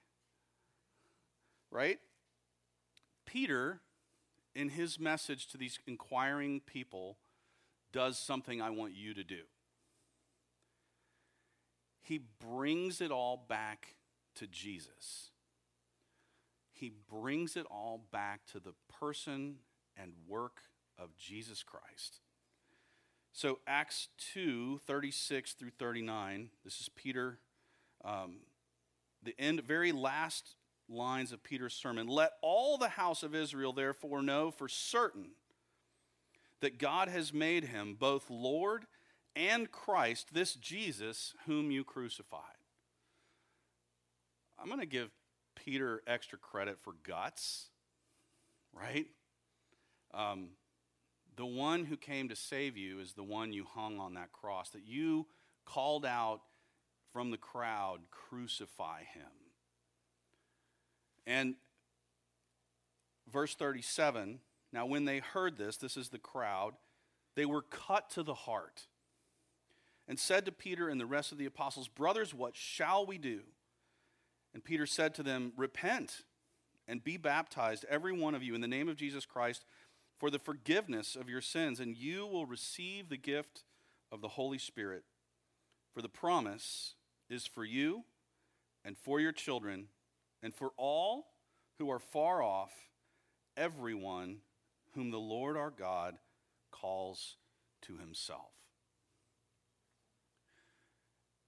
[1.76, 2.00] right?
[3.26, 3.82] Peter,
[4.56, 7.18] in his message to these inquiring people,
[7.92, 9.42] does something I want you to do.
[12.02, 13.96] He brings it all back
[14.36, 15.32] to Jesus.
[16.72, 19.56] He brings it all back to the person
[19.98, 20.62] and work
[20.98, 22.20] of Jesus Christ.
[23.34, 27.40] So, Acts 2 36 through 39, this is Peter,
[28.04, 28.38] um,
[29.22, 30.56] the end, very last
[30.88, 32.08] lines of Peter's sermon.
[32.08, 35.32] Let all the house of Israel therefore know for certain
[36.62, 38.86] that God has made him both Lord
[39.36, 42.42] and Christ, this Jesus whom you crucified.
[44.58, 45.10] I'm going to give
[45.56, 47.70] Peter extra credit for guts,
[48.74, 49.08] right?
[50.14, 50.50] Um,
[51.36, 54.70] the one who came to save you is the one you hung on that cross,
[54.70, 55.28] that you
[55.66, 56.42] called out
[57.12, 59.32] from the crowd, crucify him.
[61.26, 61.56] And
[63.32, 64.40] verse 37
[64.76, 66.74] now, when they heard this, this is the crowd,
[67.38, 68.88] they were cut to the heart
[70.06, 73.40] and said to Peter and the rest of the apostles, Brothers, what shall we do?
[74.54, 76.24] And Peter said to them, Repent
[76.90, 79.64] and be baptized, every one of you, in the name of Jesus Christ,
[80.18, 83.64] for the forgiveness of your sins, and you will receive the gift
[84.12, 85.04] of the Holy Spirit.
[85.94, 86.96] For the promise
[87.30, 88.04] is for you
[88.84, 89.88] and for your children
[90.42, 91.28] and for all
[91.80, 92.72] who are far off,
[93.58, 94.38] everyone
[94.94, 96.16] whom the Lord our God
[96.72, 97.36] calls
[97.84, 98.52] to himself.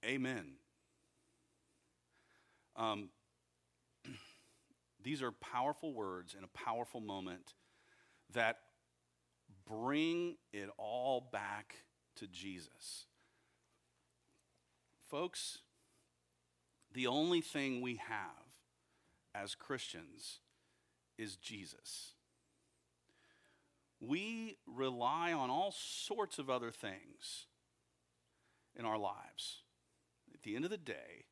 [0.04, 0.52] Amen.
[2.76, 3.08] Um,
[5.02, 7.54] these are powerful words in a powerful moment
[8.32, 8.58] that
[9.66, 11.76] bring it all back
[12.16, 13.06] to Jesus.
[15.08, 15.58] Folks,
[16.92, 18.48] the only thing we have
[19.34, 20.40] as Christians
[21.16, 22.12] is Jesus.
[24.00, 27.46] We rely on all sorts of other things
[28.76, 29.62] in our lives.
[30.32, 31.26] At the end of the day,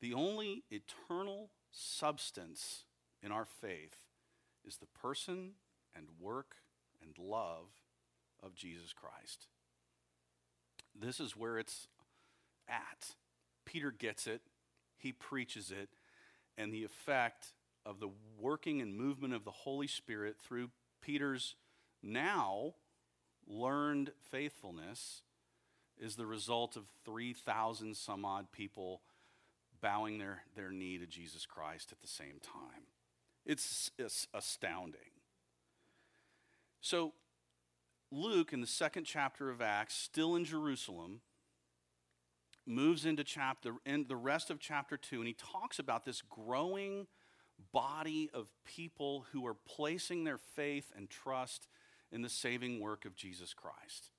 [0.00, 2.84] the only eternal substance
[3.22, 3.96] in our faith
[4.66, 5.52] is the person
[5.94, 6.56] and work
[7.02, 7.68] and love
[8.42, 9.46] of Jesus Christ.
[10.98, 11.88] This is where it's
[12.68, 13.14] at.
[13.64, 14.42] Peter gets it,
[14.98, 15.90] he preaches it,
[16.58, 17.48] and the effect
[17.84, 21.56] of the working and movement of the Holy Spirit through Peter's
[22.02, 22.74] now
[23.46, 25.22] learned faithfulness
[26.00, 29.02] is the result of 3,000 some odd people
[29.80, 32.91] bowing their, their knee to Jesus Christ at the same time.
[33.44, 35.00] It's, it's astounding.
[36.80, 37.12] So,
[38.10, 41.20] Luke, in the second chapter of Acts, still in Jerusalem,
[42.66, 47.06] moves into chapter in the rest of chapter 2 and he talks about this growing
[47.72, 51.66] body of people who are placing their faith and trust
[52.10, 54.10] in the saving work of Jesus Christ.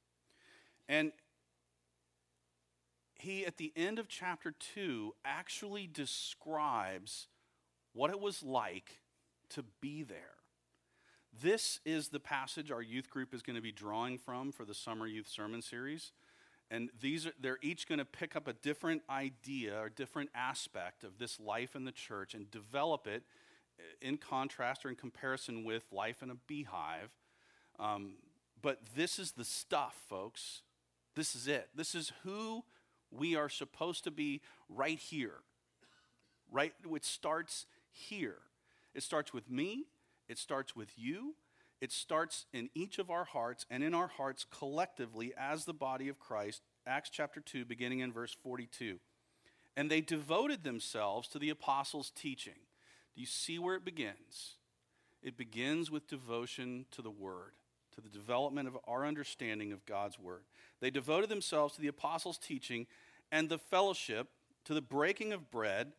[0.89, 1.11] And
[3.15, 7.27] he, at the end of chapter 2, actually describes
[7.93, 8.99] what it was like
[9.53, 10.35] to be there.
[11.41, 14.73] This is the passage our youth group is going to be drawing from for the
[14.73, 16.11] summer youth sermon series.
[16.69, 21.03] And these are, they're each going to pick up a different idea or different aspect
[21.03, 23.23] of this life in the church and develop it
[24.01, 27.09] in contrast or in comparison with life in a beehive.
[27.79, 28.13] Um,
[28.61, 30.61] but this is the stuff, folks.
[31.15, 31.69] This is it.
[31.75, 32.63] This is who
[33.11, 35.41] we are supposed to be right here.
[36.51, 36.73] Right?
[36.83, 38.37] It starts here.
[38.93, 39.85] It starts with me,
[40.27, 41.35] it starts with you,
[41.81, 46.07] it starts in each of our hearts and in our hearts collectively as the body
[46.07, 46.61] of Christ.
[46.87, 48.99] Acts chapter 2, beginning in verse 42.
[49.75, 52.53] And they devoted themselves to the apostles' teaching.
[53.15, 54.55] Do you see where it begins?
[55.21, 57.53] It begins with devotion to the Word,
[57.95, 60.43] to the development of our understanding of God's Word.
[60.79, 62.87] They devoted themselves to the apostles' teaching
[63.31, 64.29] and the fellowship,
[64.63, 65.93] to the breaking of bread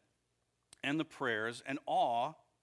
[0.82, 2.32] and the prayers, and awe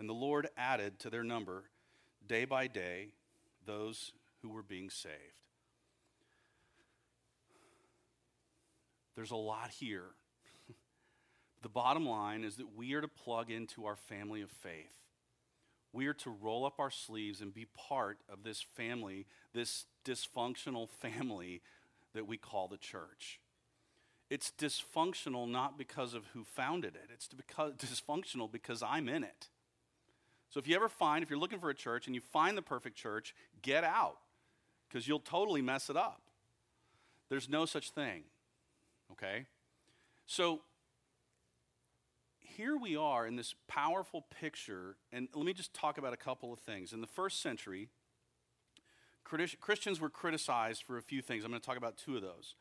[0.00, 1.64] And the Lord added to their number
[2.26, 3.08] day by day
[3.66, 5.14] those who were being saved.
[9.14, 10.06] There's a lot here.
[11.62, 14.94] the bottom line is that we are to plug into our family of faith.
[15.92, 20.88] We are to roll up our sleeves and be part of this family, this dysfunctional
[21.02, 21.60] family
[22.14, 23.38] that we call the church.
[24.30, 29.48] It's dysfunctional not because of who founded it, it's because, dysfunctional because I'm in it.
[30.50, 32.62] So if you ever find, if you're looking for a church and you find the
[32.62, 34.18] perfect church, get out
[34.88, 36.22] because you'll totally mess it up.
[37.28, 38.24] There's no such thing.
[39.12, 39.46] Okay?
[40.26, 40.62] So
[42.40, 46.52] here we are in this powerful picture, and let me just talk about a couple
[46.52, 46.92] of things.
[46.92, 47.88] In the first century,
[49.24, 51.44] Christians were criticized for a few things.
[51.44, 52.56] I'm going to talk about two of those.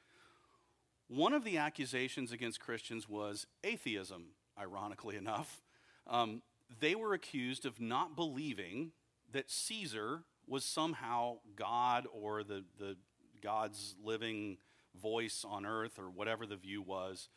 [1.08, 4.28] One of the accusations against Christians was atheism,
[4.60, 5.64] ironically enough.
[6.06, 6.44] Um,
[6.80, 8.92] they were accused of not believing
[9.32, 12.98] that Caesar was somehow God or the, the
[13.42, 14.58] God's living
[15.00, 17.30] voice on earth or whatever the view was.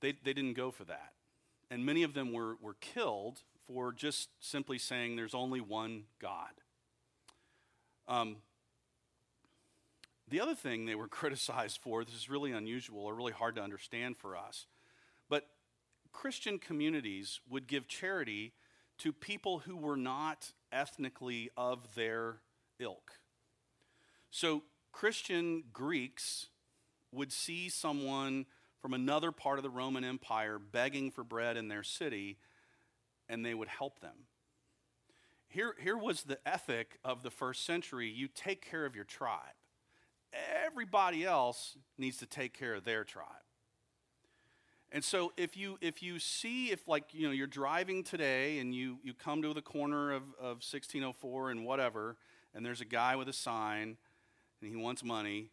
[0.00, 1.12] They, they didn't go for that.
[1.70, 6.52] And many of them were, were killed for just simply saying there's only one God.
[8.06, 8.36] Um,
[10.30, 13.62] the other thing they were criticized for, this is really unusual or really hard to
[13.62, 14.66] understand for us,
[16.12, 18.52] Christian communities would give charity
[18.98, 22.40] to people who were not ethnically of their
[22.80, 23.12] ilk.
[24.30, 26.46] So Christian Greeks
[27.12, 28.46] would see someone
[28.80, 32.38] from another part of the Roman Empire begging for bread in their city,
[33.28, 34.26] and they would help them.
[35.48, 39.54] Here, here was the ethic of the first century you take care of your tribe.
[40.66, 43.47] Everybody else needs to take care of their tribe.
[44.90, 48.74] And so if you if you see if like you know you're driving today and
[48.74, 52.16] you you come to the corner of, of 1604 and whatever,
[52.54, 53.98] and there's a guy with a sign
[54.60, 55.50] and he wants money.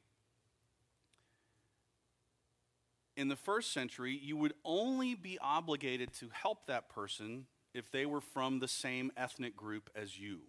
[3.17, 8.05] In the first century, you would only be obligated to help that person if they
[8.05, 10.39] were from the same ethnic group as you.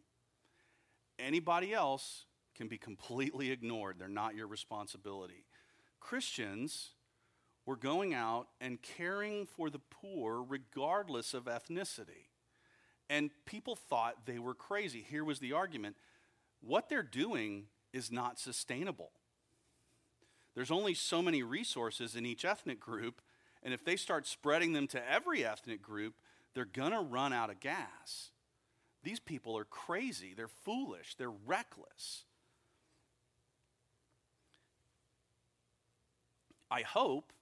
[1.19, 2.25] Anybody else
[2.57, 3.97] can be completely ignored.
[3.99, 5.45] They're not your responsibility.
[6.01, 6.91] Christians
[7.67, 12.31] were going out and caring for the poor regardless of ethnicity.
[13.11, 15.05] And people thought they were crazy.
[15.09, 15.97] Here was the argument
[16.61, 19.11] what they're doing is not sustainable.
[20.55, 23.21] There's only so many resources in each ethnic group,
[23.63, 26.15] and if they start spreading them to every ethnic group,
[26.55, 28.31] they're going to run out of gas.
[29.03, 32.25] These people are crazy, they're foolish, they're reckless.
[36.71, 37.33] I hope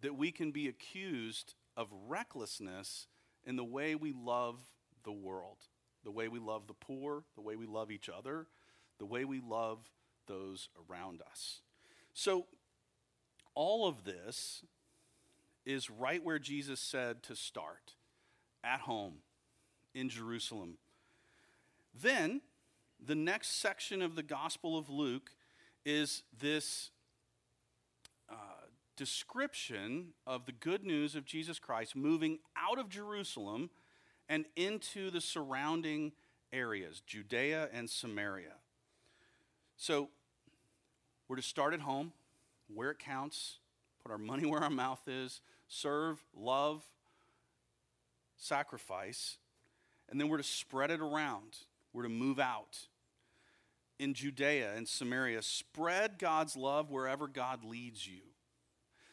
[0.00, 3.06] that we can be accused of recklessness
[3.44, 4.60] in the way we love
[5.04, 5.58] the world,
[6.04, 8.46] the way we love the poor, the way we love each other,
[8.98, 9.90] the way we love
[10.26, 11.60] those around us.
[12.12, 12.46] So,
[13.54, 14.62] all of this
[15.66, 17.94] is right where Jesus said to start
[18.62, 19.16] at home
[19.94, 20.78] in Jerusalem.
[21.94, 22.40] Then,
[23.04, 25.30] the next section of the Gospel of Luke
[25.84, 26.90] is this
[29.00, 33.70] description of the good news of Jesus Christ moving out of Jerusalem
[34.28, 36.12] and into the surrounding
[36.52, 38.52] areas, Judea and Samaria.
[39.78, 40.10] So,
[41.28, 42.12] we're to start at home,
[42.74, 43.56] where it counts,
[44.02, 46.84] put our money where our mouth is, serve, love,
[48.36, 49.38] sacrifice,
[50.10, 51.56] and then we're to spread it around.
[51.94, 52.80] We're to move out.
[53.98, 58.20] In Judea and Samaria, spread God's love wherever God leads you.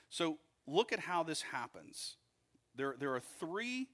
[0.09, 2.17] So look at how this happens.
[2.75, 3.87] There, there are three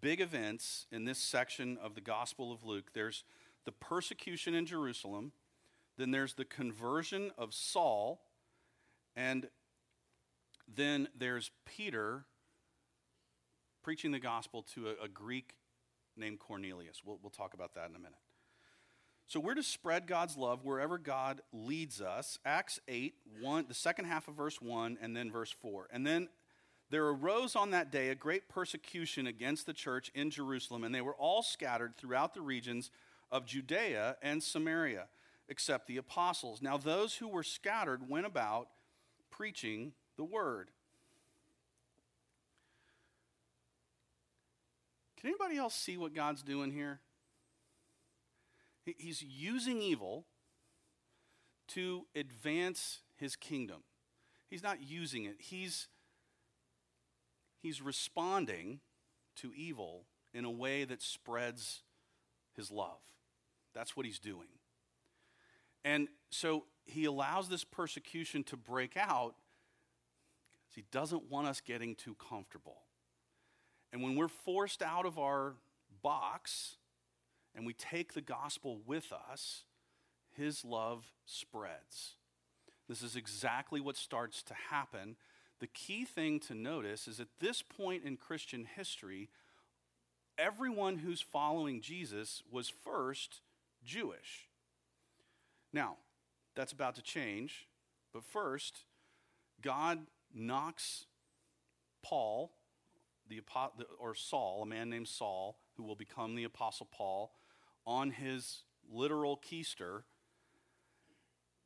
[0.00, 3.24] big events in this section of the Gospel of Luke there's
[3.64, 5.32] the persecution in Jerusalem,
[5.98, 8.22] then there's the conversion of Saul,
[9.14, 9.48] and
[10.74, 12.24] then there's Peter
[13.82, 15.54] preaching the gospel to a, a Greek
[16.16, 17.02] named Cornelius.
[17.04, 18.18] We'll, we'll talk about that in a minute.
[19.28, 22.38] So we're to spread God's love wherever God leads us.
[22.46, 23.12] Acts 8,
[23.42, 25.86] 1, the second half of verse 1, and then verse 4.
[25.92, 26.30] And then
[26.88, 31.02] there arose on that day a great persecution against the church in Jerusalem, and they
[31.02, 32.90] were all scattered throughout the regions
[33.30, 35.08] of Judea and Samaria,
[35.50, 36.62] except the apostles.
[36.62, 38.68] Now those who were scattered went about
[39.30, 40.70] preaching the word.
[45.20, 47.00] Can anybody else see what God's doing here?
[48.96, 50.26] He's using evil
[51.68, 53.82] to advance his kingdom.
[54.48, 55.88] He's not using it, he's,
[57.60, 58.80] he's responding
[59.36, 61.82] to evil in a way that spreads
[62.56, 63.00] his love.
[63.74, 64.48] That's what he's doing.
[65.84, 69.34] And so he allows this persecution to break out
[70.66, 72.82] because he doesn't want us getting too comfortable.
[73.92, 75.54] And when we're forced out of our
[76.02, 76.76] box,
[77.58, 79.64] and we take the gospel with us,
[80.36, 82.14] his love spreads.
[82.88, 85.16] This is exactly what starts to happen.
[85.58, 89.28] The key thing to notice is at this point in Christian history,
[90.38, 93.40] everyone who's following Jesus was first
[93.84, 94.48] Jewish.
[95.72, 95.96] Now,
[96.54, 97.66] that's about to change,
[98.14, 98.84] but first,
[99.60, 99.98] God
[100.32, 101.06] knocks
[102.04, 102.52] Paul,
[103.28, 103.42] the,
[103.98, 107.32] or Saul, a man named Saul, who will become the Apostle Paul,
[107.88, 110.02] on his literal keister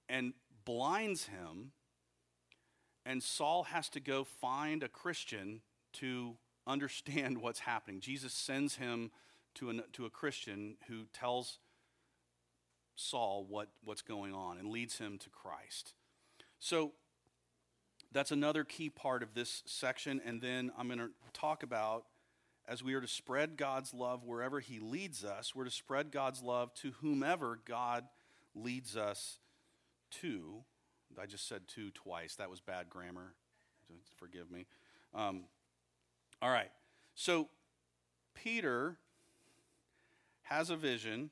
[0.09, 1.73] and blinds him.
[3.05, 5.63] And Saul has to go find a Christian
[5.95, 8.01] to understand what's happening.
[8.01, 9.11] Jesus sends him
[9.57, 11.59] to, an, to a Christian who tells
[12.95, 15.93] Saul what, what's going on and leads him to Christ.
[16.61, 16.93] So
[18.13, 20.21] that's another key part of this section.
[20.25, 22.05] And then I'm going to talk about
[22.69, 26.43] as we are to spread God's love wherever He leads us, we're to spread God's
[26.43, 28.05] love to whomever God
[28.55, 29.39] leads us
[30.23, 30.63] to.
[31.21, 32.37] I just said to twice.
[32.37, 33.35] That was bad grammar.
[34.17, 34.67] Forgive me.
[35.15, 35.43] Um,
[36.41, 36.71] all right.
[37.15, 37.49] So,
[38.35, 38.97] Peter
[40.45, 41.31] has a vision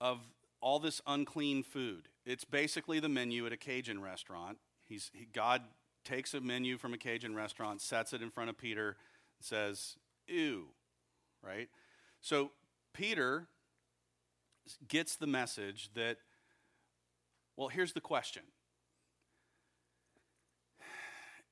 [0.00, 0.20] of
[0.60, 2.08] all this unclean food.
[2.24, 4.58] It's basically the menu at a Cajun restaurant.
[4.88, 5.62] He's, he, God
[6.04, 8.96] takes a menu from a Cajun restaurant, sets it in front of Peter,
[9.40, 10.68] says, ew,
[11.42, 11.68] right?
[12.20, 12.52] So
[12.92, 13.48] Peter
[14.88, 16.18] gets the message that,
[17.56, 18.42] well, here's the question.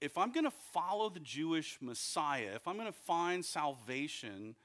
[0.00, 4.56] If I'm going to follow the Jewish Messiah, if I'm going to find salvation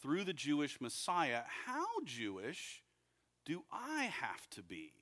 [0.00, 2.82] through the Jewish Messiah, how Jewish
[3.44, 4.92] do I have to be?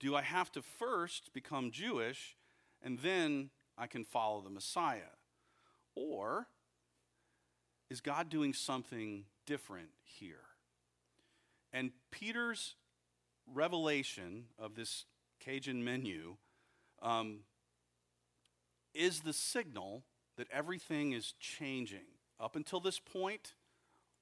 [0.00, 2.36] Do I have to first become Jewish
[2.82, 5.15] and then I can follow the Messiah?
[5.96, 6.46] Or
[7.90, 10.44] is God doing something different here?
[11.72, 12.76] And Peter's
[13.52, 15.04] revelation of this
[15.40, 16.36] Cajun menu
[17.02, 17.40] um,
[18.94, 20.04] is the signal
[20.36, 22.06] that everything is changing.
[22.38, 23.54] Up until this point,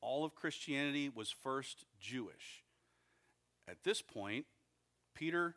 [0.01, 2.65] all of Christianity was first Jewish.
[3.67, 4.47] At this point,
[5.15, 5.55] Peter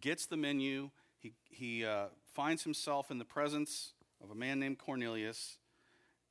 [0.00, 0.90] gets the menu.
[1.18, 3.92] He, he uh, finds himself in the presence
[4.22, 5.58] of a man named Cornelius,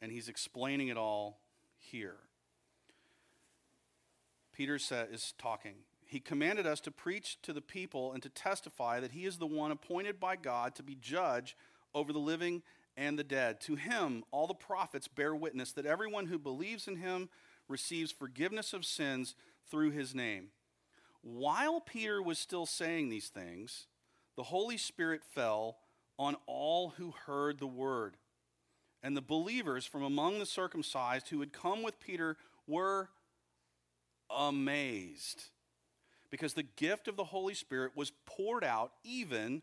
[0.02, 1.39] and he's explaining it all
[1.78, 2.18] here.
[4.54, 5.76] Peter is talking.
[6.06, 9.47] He commanded us to preach to the people and to testify that he is the
[9.47, 11.56] one appointed by God to be judge
[11.93, 12.64] over the living
[12.97, 13.62] and the dead.
[13.62, 17.30] To him, all the prophets bear witness that everyone who believes in him
[17.68, 19.36] receives forgiveness of sins
[19.70, 20.47] through his name.
[21.22, 23.88] While Peter was still saying these things,
[24.36, 25.78] the Holy Spirit fell
[26.18, 28.18] on all who heard the word.
[29.02, 32.36] And the believers from among the circumcised who had come with Peter
[32.68, 33.10] were
[34.30, 35.43] amazed
[36.30, 39.62] because the gift of the Holy Spirit was poured out even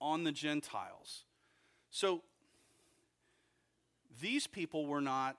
[0.00, 1.24] on the Gentiles.
[1.90, 2.22] So
[4.20, 5.36] these people were not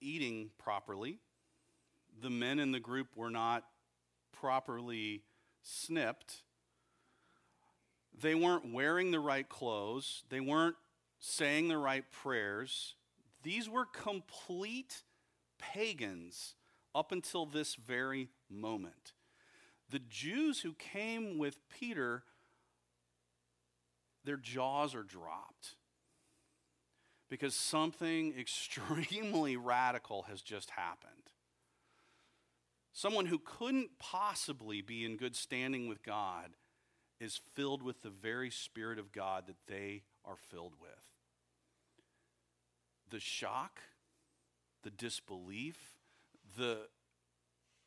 [0.00, 1.18] eating properly.
[2.20, 3.64] The men in the group were not
[4.32, 5.22] properly
[5.62, 6.42] snipped.
[8.20, 10.22] They weren't wearing the right clothes.
[10.28, 10.76] They weren't
[11.22, 12.96] saying the right prayers.
[13.44, 15.02] These were complete
[15.56, 16.54] pagans
[16.94, 19.12] up until this very moment.
[19.88, 22.24] The Jews who came with Peter,
[24.24, 25.76] their jaws are dropped
[27.30, 31.12] because something extremely radical has just happened.
[32.92, 36.50] Someone who couldn't possibly be in good standing with God
[37.20, 41.11] is filled with the very Spirit of God that they are filled with.
[43.12, 43.80] The shock,
[44.82, 45.76] the disbelief,
[46.56, 46.88] the,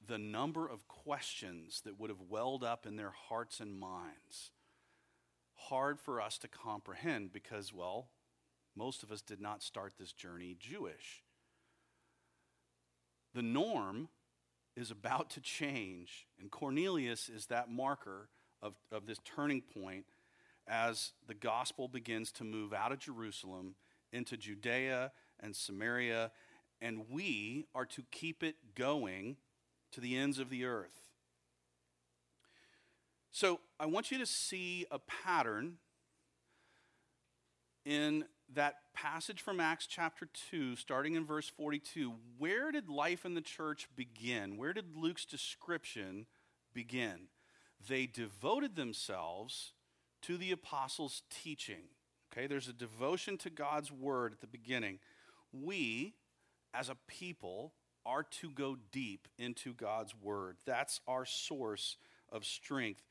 [0.07, 4.51] the number of questions that would have welled up in their hearts and minds,
[5.55, 8.09] hard for us to comprehend because, well,
[8.75, 11.23] most of us did not start this journey Jewish.
[13.33, 14.09] The norm
[14.77, 18.29] is about to change, and Cornelius is that marker
[18.61, 20.05] of, of this turning point
[20.67, 23.73] as the gospel begins to move out of Jerusalem
[24.15, 26.31] into Judea and Samaria,
[26.81, 29.37] and we are to keep it going
[29.91, 31.01] to the ends of the earth.
[33.31, 35.77] So I want you to see a pattern
[37.83, 43.33] in that passage from Acts chapter 2, starting in verse 42, where did life in
[43.33, 44.57] the church begin?
[44.57, 46.27] Where did Luke's description
[46.73, 47.27] begin?
[47.87, 49.73] They devoted themselves
[50.21, 51.89] to the apostles' teaching.
[52.35, 54.99] Okay, there's a devotion to God's word at the beginning.
[55.53, 56.15] We,
[56.73, 57.71] as a people,
[58.05, 60.57] are to go deep into God's word.
[60.65, 61.95] That's our source
[62.29, 63.01] of strength.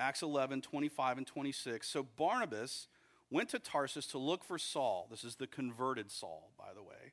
[0.00, 1.88] Acts 11, 25 and 26.
[1.88, 2.88] So Barnabas
[3.30, 5.06] went to Tarsus to look for Saul.
[5.08, 7.12] This is the converted Saul, by the way.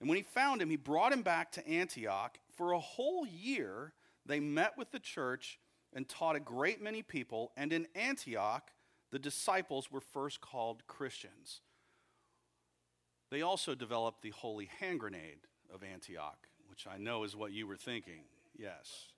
[0.00, 2.38] And when he found him, he brought him back to Antioch.
[2.56, 3.92] For a whole year,
[4.26, 5.60] they met with the church
[5.92, 7.52] and taught a great many people.
[7.56, 8.72] And in Antioch,
[9.10, 11.60] the disciples were first called Christians.
[13.30, 15.40] They also developed the holy hand grenade
[15.72, 18.24] of Antioch, which I know is what you were thinking.
[18.56, 19.12] Yes.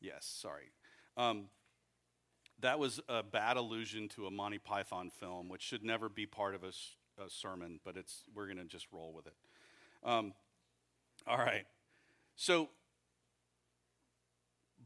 [0.00, 0.72] Yes, sorry.
[1.16, 1.46] Um,
[2.60, 6.54] that was a bad allusion to a Monty Python film, which should never be part
[6.54, 6.72] of a,
[7.22, 9.34] a sermon, but it's, we're going to just roll with it.
[10.04, 10.34] Um,
[11.26, 11.64] all right.
[12.36, 12.68] So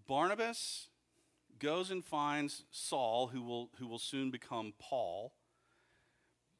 [0.06, 0.88] Barnabas
[1.58, 5.32] goes and finds Saul, who will, who will soon become Paul,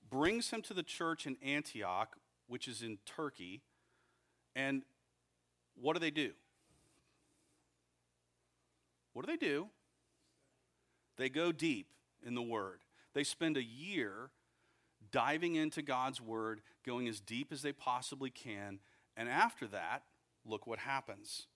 [0.09, 3.63] brings him to the church in Antioch, which is in Turkey,
[4.57, 4.83] and
[5.81, 6.33] what do they do?
[9.13, 9.69] What do they do?
[11.17, 11.89] They go deep
[12.25, 12.81] in the Word.
[13.15, 14.31] They spend a year
[15.11, 18.81] diving into God's Word, going as deep as they possibly can.
[19.17, 20.03] And after that,
[20.45, 21.47] look what happens.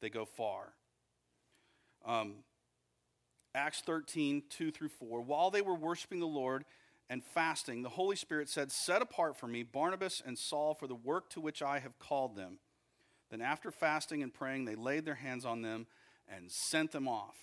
[0.00, 0.74] They go far.
[2.04, 2.36] Um,
[3.54, 5.20] Acts 13, 2 through 4.
[5.20, 6.64] While they were worshiping the Lord
[7.08, 10.94] and fasting, the Holy Spirit said, Set apart for me Barnabas and Saul for the
[10.94, 12.58] work to which I have called them.
[13.30, 15.86] Then, after fasting and praying, they laid their hands on them
[16.28, 17.36] and sent them off.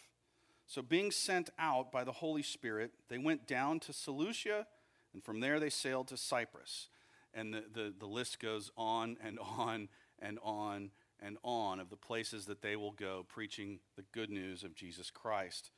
[0.68, 4.68] So, being sent out by the Holy Spirit, they went down to Seleucia,
[5.14, 6.90] and from there they sailed to Cyprus.
[7.34, 9.88] And the, the, the list goes on and on
[10.20, 10.92] and on
[11.22, 15.10] and on of the places that they will go preaching the good news of Jesus
[15.10, 15.72] Christ.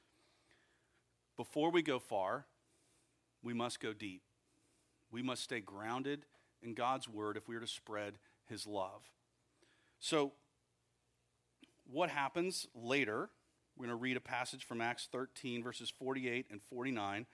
[1.35, 2.45] Before we go far,
[3.41, 4.21] we must go deep.
[5.11, 6.25] We must stay grounded
[6.61, 8.15] in God's word if we are to spread
[8.47, 9.01] his love.
[9.99, 10.33] So,
[11.91, 13.29] what happens later?
[13.75, 17.25] We're going to read a passage from Acts 13, verses 48 and 49.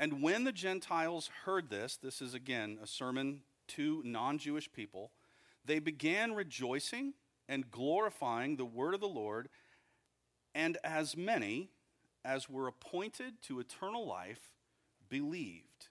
[0.00, 5.10] And when the Gentiles heard this, this is again a sermon to non Jewish people,
[5.64, 7.14] they began rejoicing
[7.48, 9.48] and glorifying the word of the Lord,
[10.54, 11.70] and as many
[12.24, 14.50] as were appointed to eternal life
[15.08, 15.88] believed.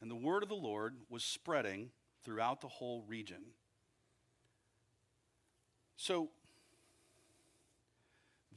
[0.00, 1.90] And the word of the Lord was spreading
[2.24, 3.42] throughout the whole region.
[5.96, 6.30] So,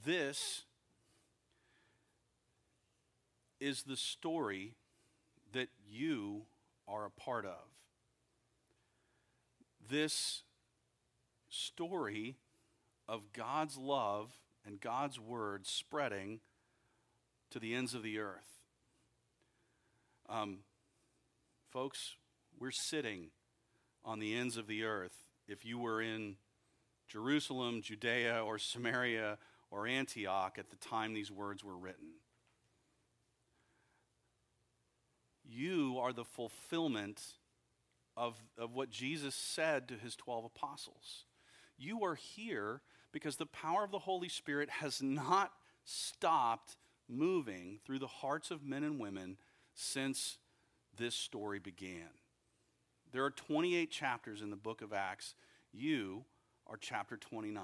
[0.06, 0.64] this
[3.60, 4.76] is the story
[5.54, 6.44] that you
[6.88, 7.70] are a part of.
[9.90, 10.44] This
[11.50, 12.36] story
[13.08, 14.32] of God's love
[14.66, 16.39] and God's word spreading
[17.51, 18.61] to the ends of the earth.
[20.30, 20.59] Um,
[21.70, 22.16] folks,
[22.59, 23.28] we're sitting
[24.05, 25.16] on the ends of the earth.
[25.47, 26.38] If you were in
[27.07, 29.38] Jerusalem, Judea, or Samaria,
[29.70, 32.09] or Antioch at the time these words were written,
[35.45, 37.22] you are the fulfillment
[38.16, 41.26] of, of what Jesus said to his 12 apostles.
[41.78, 42.82] You are here
[43.14, 45.53] because the power of the Holy Spirit has not
[45.86, 46.76] stopped
[47.07, 49.38] moving through the hearts of men and women
[49.74, 50.39] since
[50.97, 52.09] this story began.
[53.14, 55.36] There are 28 chapters in the book of Acts.
[55.72, 56.26] You
[56.68, 57.64] are chapter 29.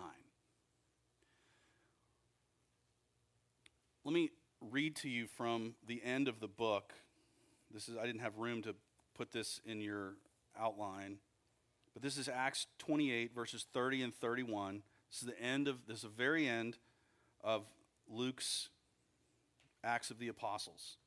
[4.05, 4.29] Let me
[4.61, 6.93] read to you from the end of the book.
[7.73, 8.75] This is I didn't have room to
[9.15, 10.13] put this in your
[10.59, 11.17] outline.
[11.93, 14.83] But this is Acts 28 verses 30 and 31.
[15.09, 16.77] This is the end of this is the very end
[17.43, 17.65] of
[18.07, 18.69] Luke's
[19.83, 20.97] Acts of the Apostles.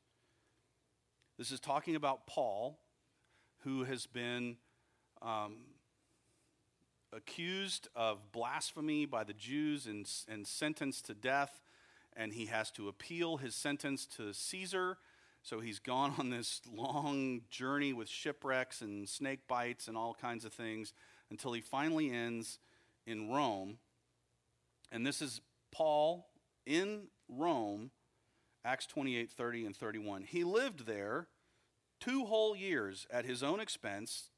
[1.39, 2.79] This is talking about Paul,
[3.65, 4.57] who has been
[5.21, 5.57] um,
[7.13, 11.61] accused of blasphemy by the Jews and, and sentenced to death,
[12.17, 14.99] and he has to appeal his sentence to Caesar.
[15.43, 20.45] So he's gone on this long journey with shipwrecks and snake bites and all kinds
[20.45, 20.93] of things
[21.31, 22.59] until he finally ends
[23.07, 23.79] in Rome.
[24.93, 25.40] And this is
[25.72, 26.28] Paul
[26.66, 27.90] in Rome
[28.62, 30.24] Acts 28 30 and 31.
[30.24, 31.28] He lived there
[31.99, 34.28] two whole years at his own expense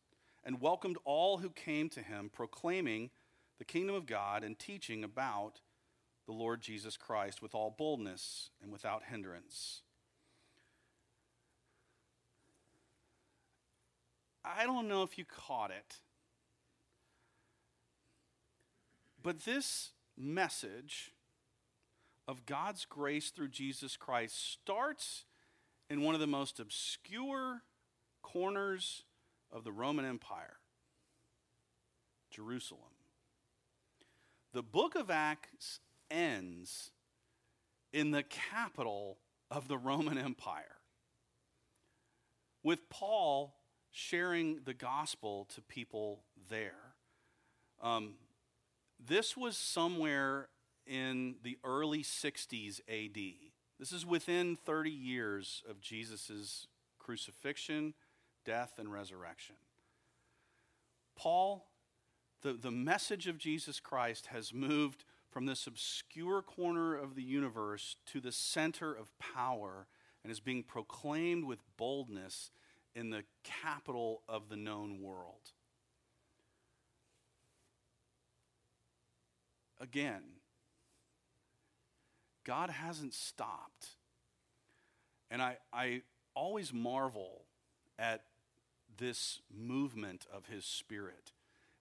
[0.45, 3.11] and welcomed all who came to him, proclaiming
[3.59, 5.61] the kingdom of God and teaching about
[6.27, 9.83] the Lord Jesus Christ with all boldness and without hindrance.
[14.45, 16.01] I don't know if you caught it,
[19.23, 21.13] but this message
[22.27, 25.25] of God's grace through Jesus Christ starts
[25.91, 27.63] in one of the most obscure
[28.23, 29.05] corners
[29.53, 30.57] of the Roman Empire
[32.31, 32.81] Jerusalem.
[34.53, 36.91] The book of Acts ends
[37.93, 39.19] in the capital
[39.51, 40.77] of the Roman Empire
[42.63, 43.55] with Paul
[43.91, 46.95] sharing the gospel to people there.
[47.81, 48.15] Um,
[49.07, 50.49] this was somewhere
[50.87, 53.19] in the early 60s AD.
[53.79, 56.67] This is within 30 years of Jesus'
[56.99, 57.95] crucifixion,
[58.45, 59.57] death, and resurrection.
[61.17, 61.67] Paul,
[62.43, 67.97] the, the message of Jesus Christ has moved from this obscure corner of the universe
[68.07, 69.87] to the center of power
[70.23, 72.51] and is being proclaimed with boldness
[72.95, 75.53] in the capital of the known world.
[79.81, 80.23] Again,
[82.45, 83.89] God hasn't stopped.
[85.31, 86.03] And I, I
[86.35, 87.43] always marvel
[87.99, 88.25] at
[88.97, 91.33] this movement of his spirit.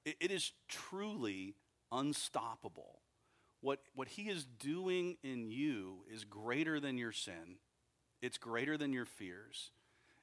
[0.06, 1.56] it, it is truly
[1.92, 3.00] unstoppable.
[3.62, 7.60] What, what he is doing in you is greater than your sin,
[8.22, 9.72] it's greater than your fears,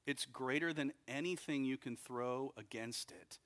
[0.07, 3.39] it's greater than anything you can throw against it.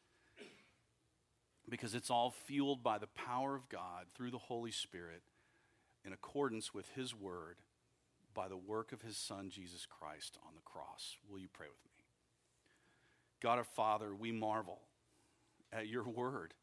[1.68, 5.22] Because it's all fueled by the power of God through the Holy Spirit
[6.04, 7.56] in accordance with His Word,
[8.34, 11.16] by the work of his Son, Jesus Christ, on the cross.
[11.30, 12.04] Will you pray with me?
[13.40, 14.80] God our Father, we marvel
[15.72, 16.54] at your word,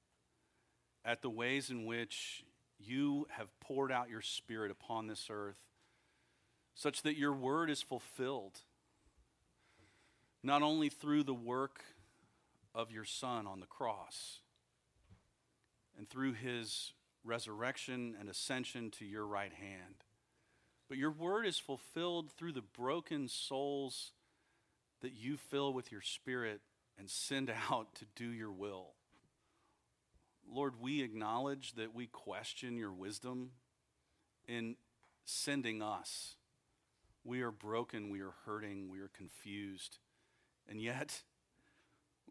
[1.06, 2.44] at the ways in which
[2.78, 5.60] you have poured out your Spirit upon this earth,
[6.76, 8.60] such that your word is fulfilled,
[10.44, 11.84] not only through the work
[12.76, 14.40] of your Son on the cross
[16.02, 16.94] and through his
[17.24, 20.04] resurrection and ascension to your right hand,
[20.90, 24.14] but your word is fulfilled through the broken souls
[25.02, 26.60] that you fill with your Spirit
[26.98, 28.94] and send out to do your will.
[30.52, 33.52] Lord, we acknowledge that we question your wisdom
[34.48, 34.78] in
[35.24, 36.34] sending us.
[37.24, 40.00] We are broken, we are hurting, we are confused,
[40.68, 41.22] and yet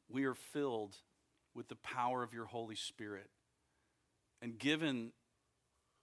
[0.09, 0.97] we are filled
[1.55, 3.31] with the power of your Holy Spirit
[4.43, 5.13] and given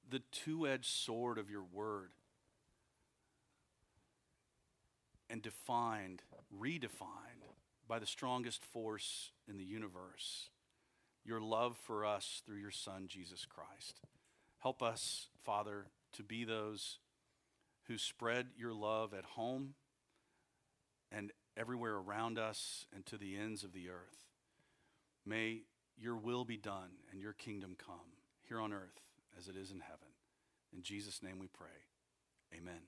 [0.09, 2.11] the two edged sword of your word
[5.29, 6.21] and defined,
[6.55, 7.43] redefined
[7.87, 10.49] by the strongest force in the universe
[11.27, 13.99] your love for us through your Son, Jesus Christ.
[14.59, 16.99] Help us, Father, to be those
[17.87, 19.73] who spread your love at home
[21.11, 24.25] and everywhere around us and to the ends of the earth.
[25.25, 25.63] May
[25.97, 28.16] your will be done and your kingdom come
[28.47, 29.01] here on earth
[29.37, 30.07] as it is in heaven.
[30.73, 31.67] In Jesus' name we pray.
[32.53, 32.81] Amen.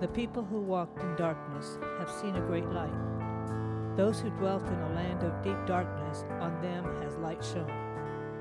[0.00, 2.88] The people who walked in darkness have seen a great light.
[3.98, 7.70] Those who dwelt in a land of deep darkness, on them has light shone.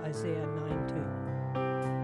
[0.02, 1.99] Isaiah 9 2.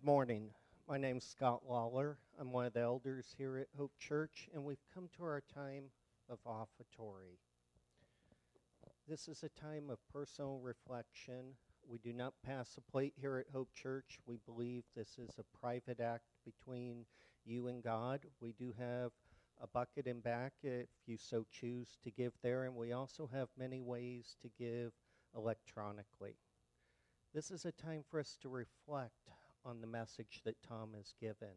[0.00, 0.48] Good morning.
[0.88, 2.16] My name's Scott Lawler.
[2.40, 5.90] I'm one of the elders here at Hope Church, and we've come to our time
[6.30, 7.38] of offertory.
[9.06, 11.52] This is a time of personal reflection.
[11.86, 14.18] We do not pass a plate here at Hope Church.
[14.24, 17.04] We believe this is a private act between
[17.44, 18.20] you and God.
[18.40, 19.10] We do have
[19.62, 23.48] a bucket and back if you so choose to give there, and we also have
[23.58, 24.92] many ways to give
[25.36, 26.36] electronically.
[27.34, 29.28] This is a time for us to reflect
[29.64, 31.54] on the message that Tom has given,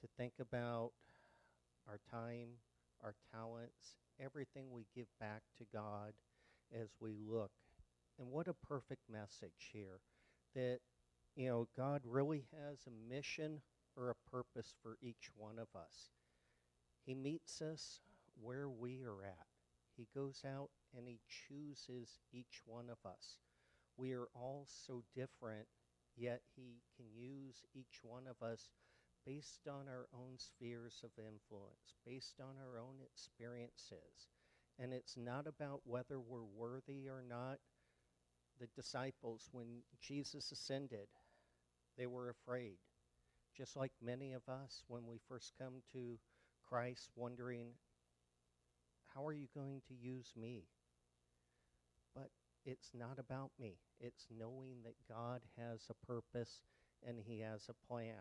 [0.00, 0.92] to think about
[1.88, 2.48] our time,
[3.02, 6.12] our talents, everything we give back to God
[6.74, 7.50] as we look.
[8.18, 10.00] And what a perfect message here
[10.54, 10.78] that,
[11.36, 13.60] you know, God really has a mission
[13.96, 16.10] or a purpose for each one of us.
[17.04, 18.00] He meets us
[18.40, 19.46] where we are at.
[19.96, 23.38] He goes out and He chooses each one of us.
[23.96, 25.66] We are all so different,
[26.16, 28.68] yet He can use each one of us
[29.26, 34.28] based on our own spheres of influence, based on our own experiences.
[34.78, 37.58] And it's not about whether we're worthy or not.
[38.60, 41.08] The disciples, when Jesus ascended,
[41.96, 42.76] they were afraid,
[43.56, 46.18] just like many of us when we first come to
[46.68, 47.68] Christ, wondering,
[49.14, 50.64] how are you going to use me?
[52.64, 53.76] It's not about me.
[54.00, 56.62] It's knowing that God has a purpose
[57.06, 58.14] and He has a plan.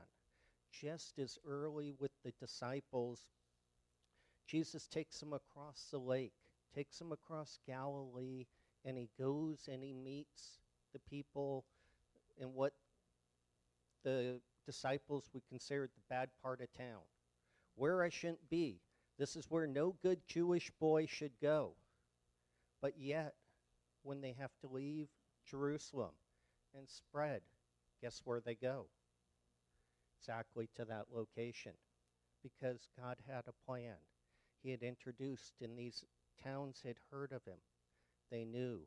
[0.71, 3.23] Just as early with the disciples,
[4.47, 6.33] Jesus takes them across the lake,
[6.75, 8.45] takes them across Galilee,
[8.83, 10.59] and He goes and He meets
[10.93, 11.63] the people
[12.39, 12.73] in what
[14.03, 17.01] the disciples would consider the bad part of town,
[17.75, 18.81] where I shouldn't be.
[19.17, 21.73] This is where no good Jewish boy should go.
[22.81, 23.35] But yet,
[24.03, 25.07] when they have to leave
[25.45, 26.11] Jerusalem
[26.77, 27.41] and spread,
[28.01, 28.85] guess where they go?
[30.19, 31.73] Exactly to that location.
[32.41, 33.95] Because God had a plan.
[34.61, 36.03] He had introduced, and these
[36.43, 37.59] towns had heard of him.
[38.31, 38.81] They knew.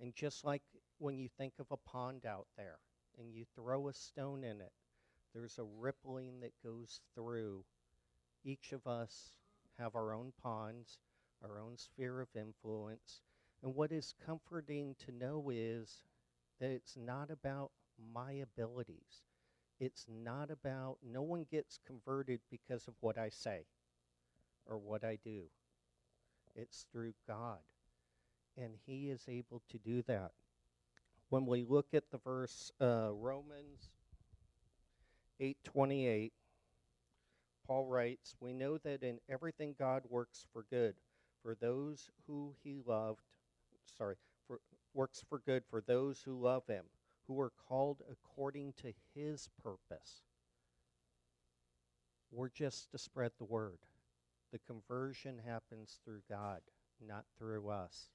[0.00, 0.62] And just like
[0.98, 2.78] when you think of a pond out there
[3.18, 4.72] and you throw a stone in it,
[5.34, 7.64] there's a rippling that goes through.
[8.44, 9.36] Each of us
[9.78, 10.98] have our own ponds,
[11.42, 13.20] our own sphere of influence.
[13.66, 16.04] And what is comforting to know is
[16.60, 17.72] that it's not about
[18.14, 19.24] my abilities.
[19.80, 23.64] It's not about, no one gets converted because of what I say
[24.66, 25.46] or what I do.
[26.54, 27.58] It's through God.
[28.56, 30.30] And He is able to do that.
[31.30, 33.90] When we look at the verse uh, Romans
[35.40, 36.30] 8:28,
[37.66, 40.94] Paul writes, "We know that in everything God works for good
[41.42, 43.25] for those who He loved.
[43.96, 44.60] Sorry, for
[44.94, 46.84] works for good for those who love Him,
[47.26, 50.22] who are called according to His purpose."
[52.30, 53.78] We're just to spread the word.
[54.52, 56.60] The conversion happens through God,
[57.00, 58.10] not through us.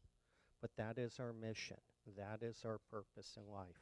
[0.62, 1.78] But that is our mission.
[2.18, 3.82] That is our purpose in life.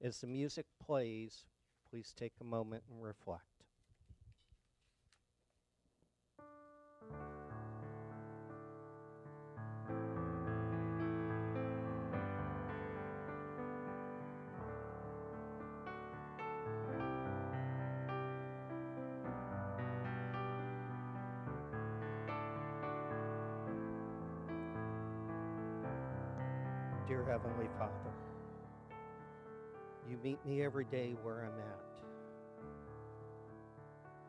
[0.00, 1.44] As the music plays,
[1.90, 3.42] please take a moment and reflect.
[27.08, 28.12] Dear Heavenly Father,
[30.10, 31.80] you meet me every day where I'm at.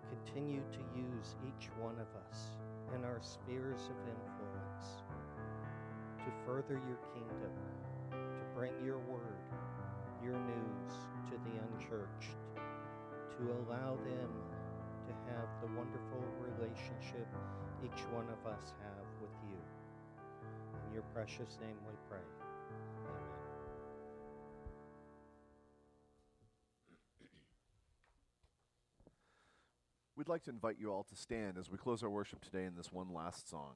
[0.07, 2.55] Continue to use each one of us
[2.95, 5.03] in our spheres of influence
[6.23, 7.51] to further your kingdom,
[8.11, 9.43] to bring your word,
[10.23, 10.93] your news
[11.27, 14.31] to the unchurched, to allow them
[15.03, 17.27] to have the wonderful relationship
[17.83, 19.59] each one of us have with you.
[20.87, 22.23] In your precious name we pray.
[30.29, 32.75] We'd like to invite you all to stand as we close our worship today in
[32.75, 33.73] this one last song.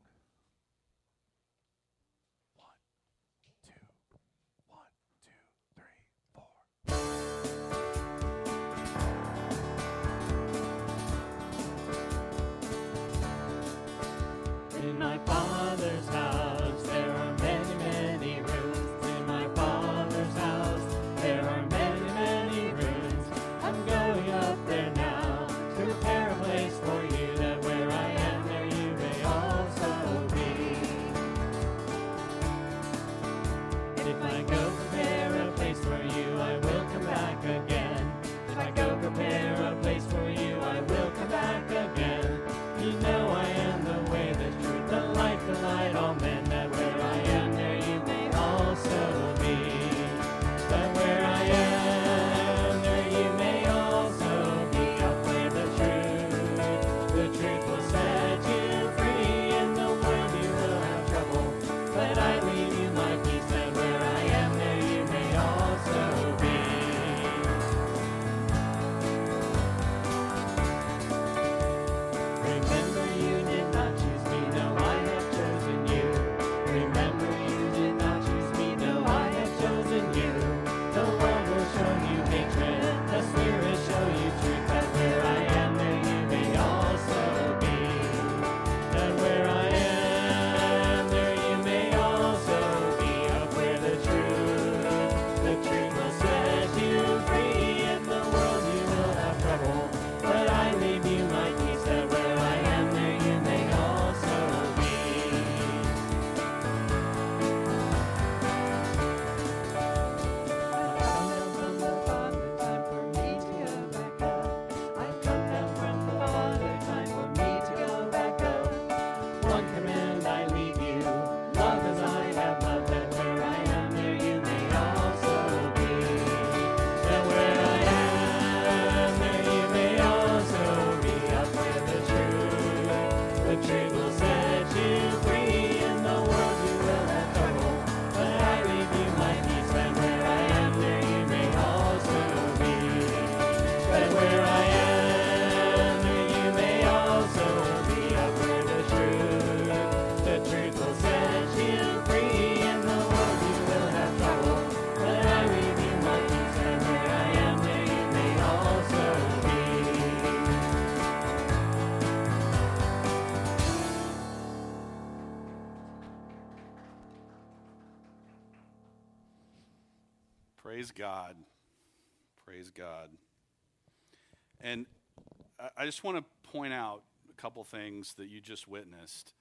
[175.84, 179.34] I- just want to point out a couple things that you just witnessed.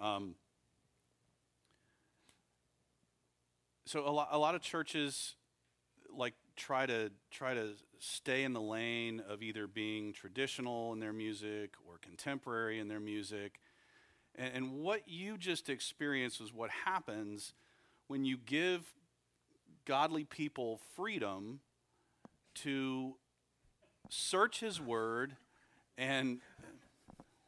[0.00, 0.34] Um,
[3.84, 5.34] so a lot, a lot of churches
[6.10, 11.12] like try to try to stay in the lane of either being traditional in their
[11.12, 13.60] music or contemporary in their music.
[14.36, 17.52] And, and what you just experienced was what happens
[18.06, 18.94] when you give
[19.84, 21.60] godly people freedom
[22.54, 23.16] to
[24.08, 25.36] search His Word
[25.98, 26.40] and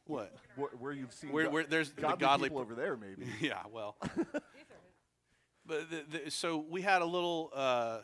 [0.05, 0.33] what?
[0.55, 3.25] Where, where you've seen Where, where there's the godly, godly people over there, maybe.
[3.41, 3.97] yeah, well.
[5.65, 7.51] but the, the, so we had a little.
[7.53, 7.99] Uh,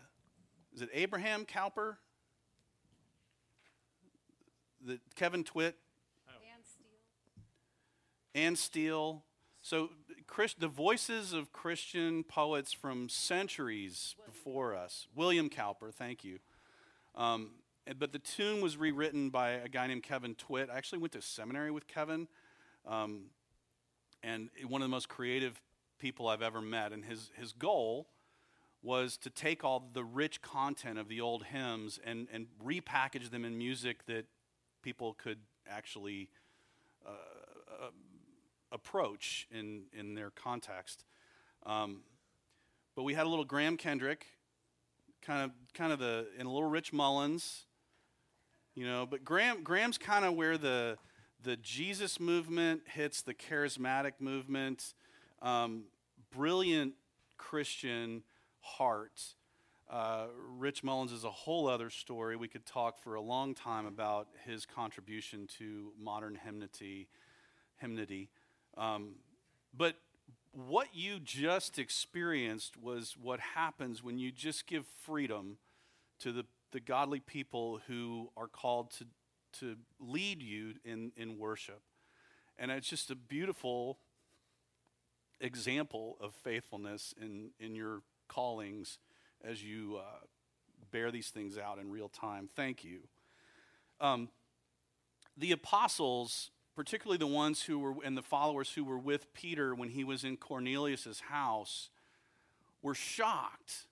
[0.74, 1.98] is it Abraham Cowper?
[4.86, 5.78] The Kevin Twit
[6.28, 6.88] and Steele.
[8.36, 9.24] Anne Steele.
[9.62, 9.92] So
[10.28, 15.08] Chris, the voices of Christian poets from centuries before us.
[15.16, 16.40] William Cowper, thank you.
[17.16, 17.50] Um, and-
[18.00, 20.70] but the tune was rewritten by a guy named Kevin Twit.
[20.72, 22.28] I actually went to seminary with Kevin.
[22.86, 23.26] Um,
[24.24, 25.62] and one of the most creative
[26.00, 26.92] people I've ever met.
[26.92, 28.08] And his, his goal
[28.82, 33.46] was to take all the rich content of the old hymns and, and repackage them
[33.46, 34.26] in music that
[34.82, 35.40] people could
[35.70, 36.30] actually
[37.06, 37.90] uh, uh,
[38.72, 41.06] approach in, in their context.
[41.66, 42.02] Um,
[42.96, 44.26] but we had a little Graham Kendrick,
[45.22, 47.64] kind of, kind of the, and a little Rich Mullins,
[48.76, 49.06] you know.
[49.06, 50.98] But Graham, Graham's kind of where the,
[51.42, 54.94] the Jesus movement hits the charismatic movement.
[55.42, 55.86] Um,
[56.32, 56.94] brilliant
[57.38, 58.24] Christian
[58.60, 59.22] heart.
[59.90, 60.26] Uh,
[60.58, 62.36] Rich Mullins is a whole other story.
[62.36, 67.08] We could talk for a long time about his contribution to modern hymnody.
[67.80, 68.30] hymnody.
[68.78, 69.16] Um,
[69.76, 69.96] but
[70.52, 75.58] what you just experienced was what happens when you just give freedom
[76.20, 79.06] to the, the godly people who are called to,
[79.60, 81.82] to lead you in, in worship.
[82.58, 84.00] And it's just a beautiful
[85.40, 88.98] example of faithfulness in, in your callings
[89.44, 90.26] as you uh,
[90.92, 92.50] bear these things out in real time.
[92.56, 93.02] Thank you.
[94.02, 94.30] Um,
[95.38, 99.90] the apostles, particularly the ones who were and the followers who were with Peter when
[99.90, 101.90] he was in Cornelius's house,
[102.82, 103.88] were shocked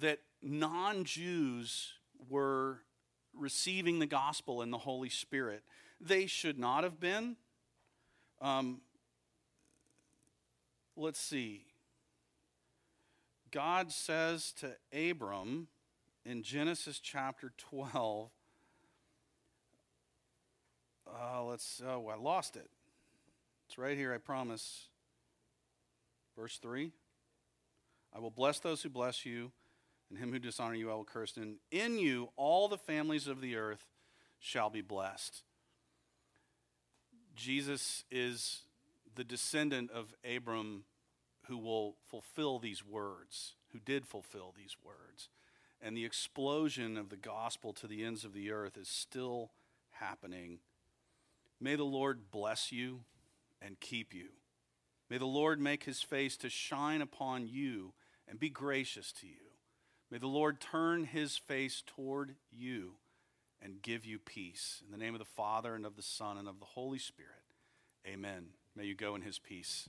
[0.00, 1.92] that non-Jews
[2.28, 2.80] were
[3.34, 5.62] receiving the gospel and the Holy Spirit.
[6.00, 7.36] They should not have been.
[8.40, 8.80] Um,
[10.96, 11.64] let's see.
[13.50, 15.68] God says to Abram
[16.24, 18.30] in Genesis chapter 12,
[21.06, 22.70] uh, let's, oh, I lost it.
[23.66, 24.88] It's right here, I promise.
[26.36, 26.92] Verse 3
[28.14, 29.52] I will bless those who bless you,
[30.10, 31.36] and him who dishonor you I will curse.
[31.36, 33.86] And in you all the families of the earth
[34.38, 35.42] shall be blessed.
[37.36, 38.62] Jesus is
[39.14, 40.84] the descendant of Abram
[41.46, 45.28] who will fulfill these words, who did fulfill these words.
[45.80, 49.52] And the explosion of the gospel to the ends of the earth is still
[49.92, 50.58] happening.
[51.60, 53.00] May the Lord bless you
[53.62, 54.28] and keep you.
[55.08, 57.94] May the Lord make his face to shine upon you
[58.28, 59.49] and be gracious to you.
[60.10, 62.94] May the Lord turn his face toward you
[63.62, 64.82] and give you peace.
[64.84, 67.30] In the name of the Father, and of the Son, and of the Holy Spirit,
[68.06, 68.48] amen.
[68.74, 69.88] May you go in his peace.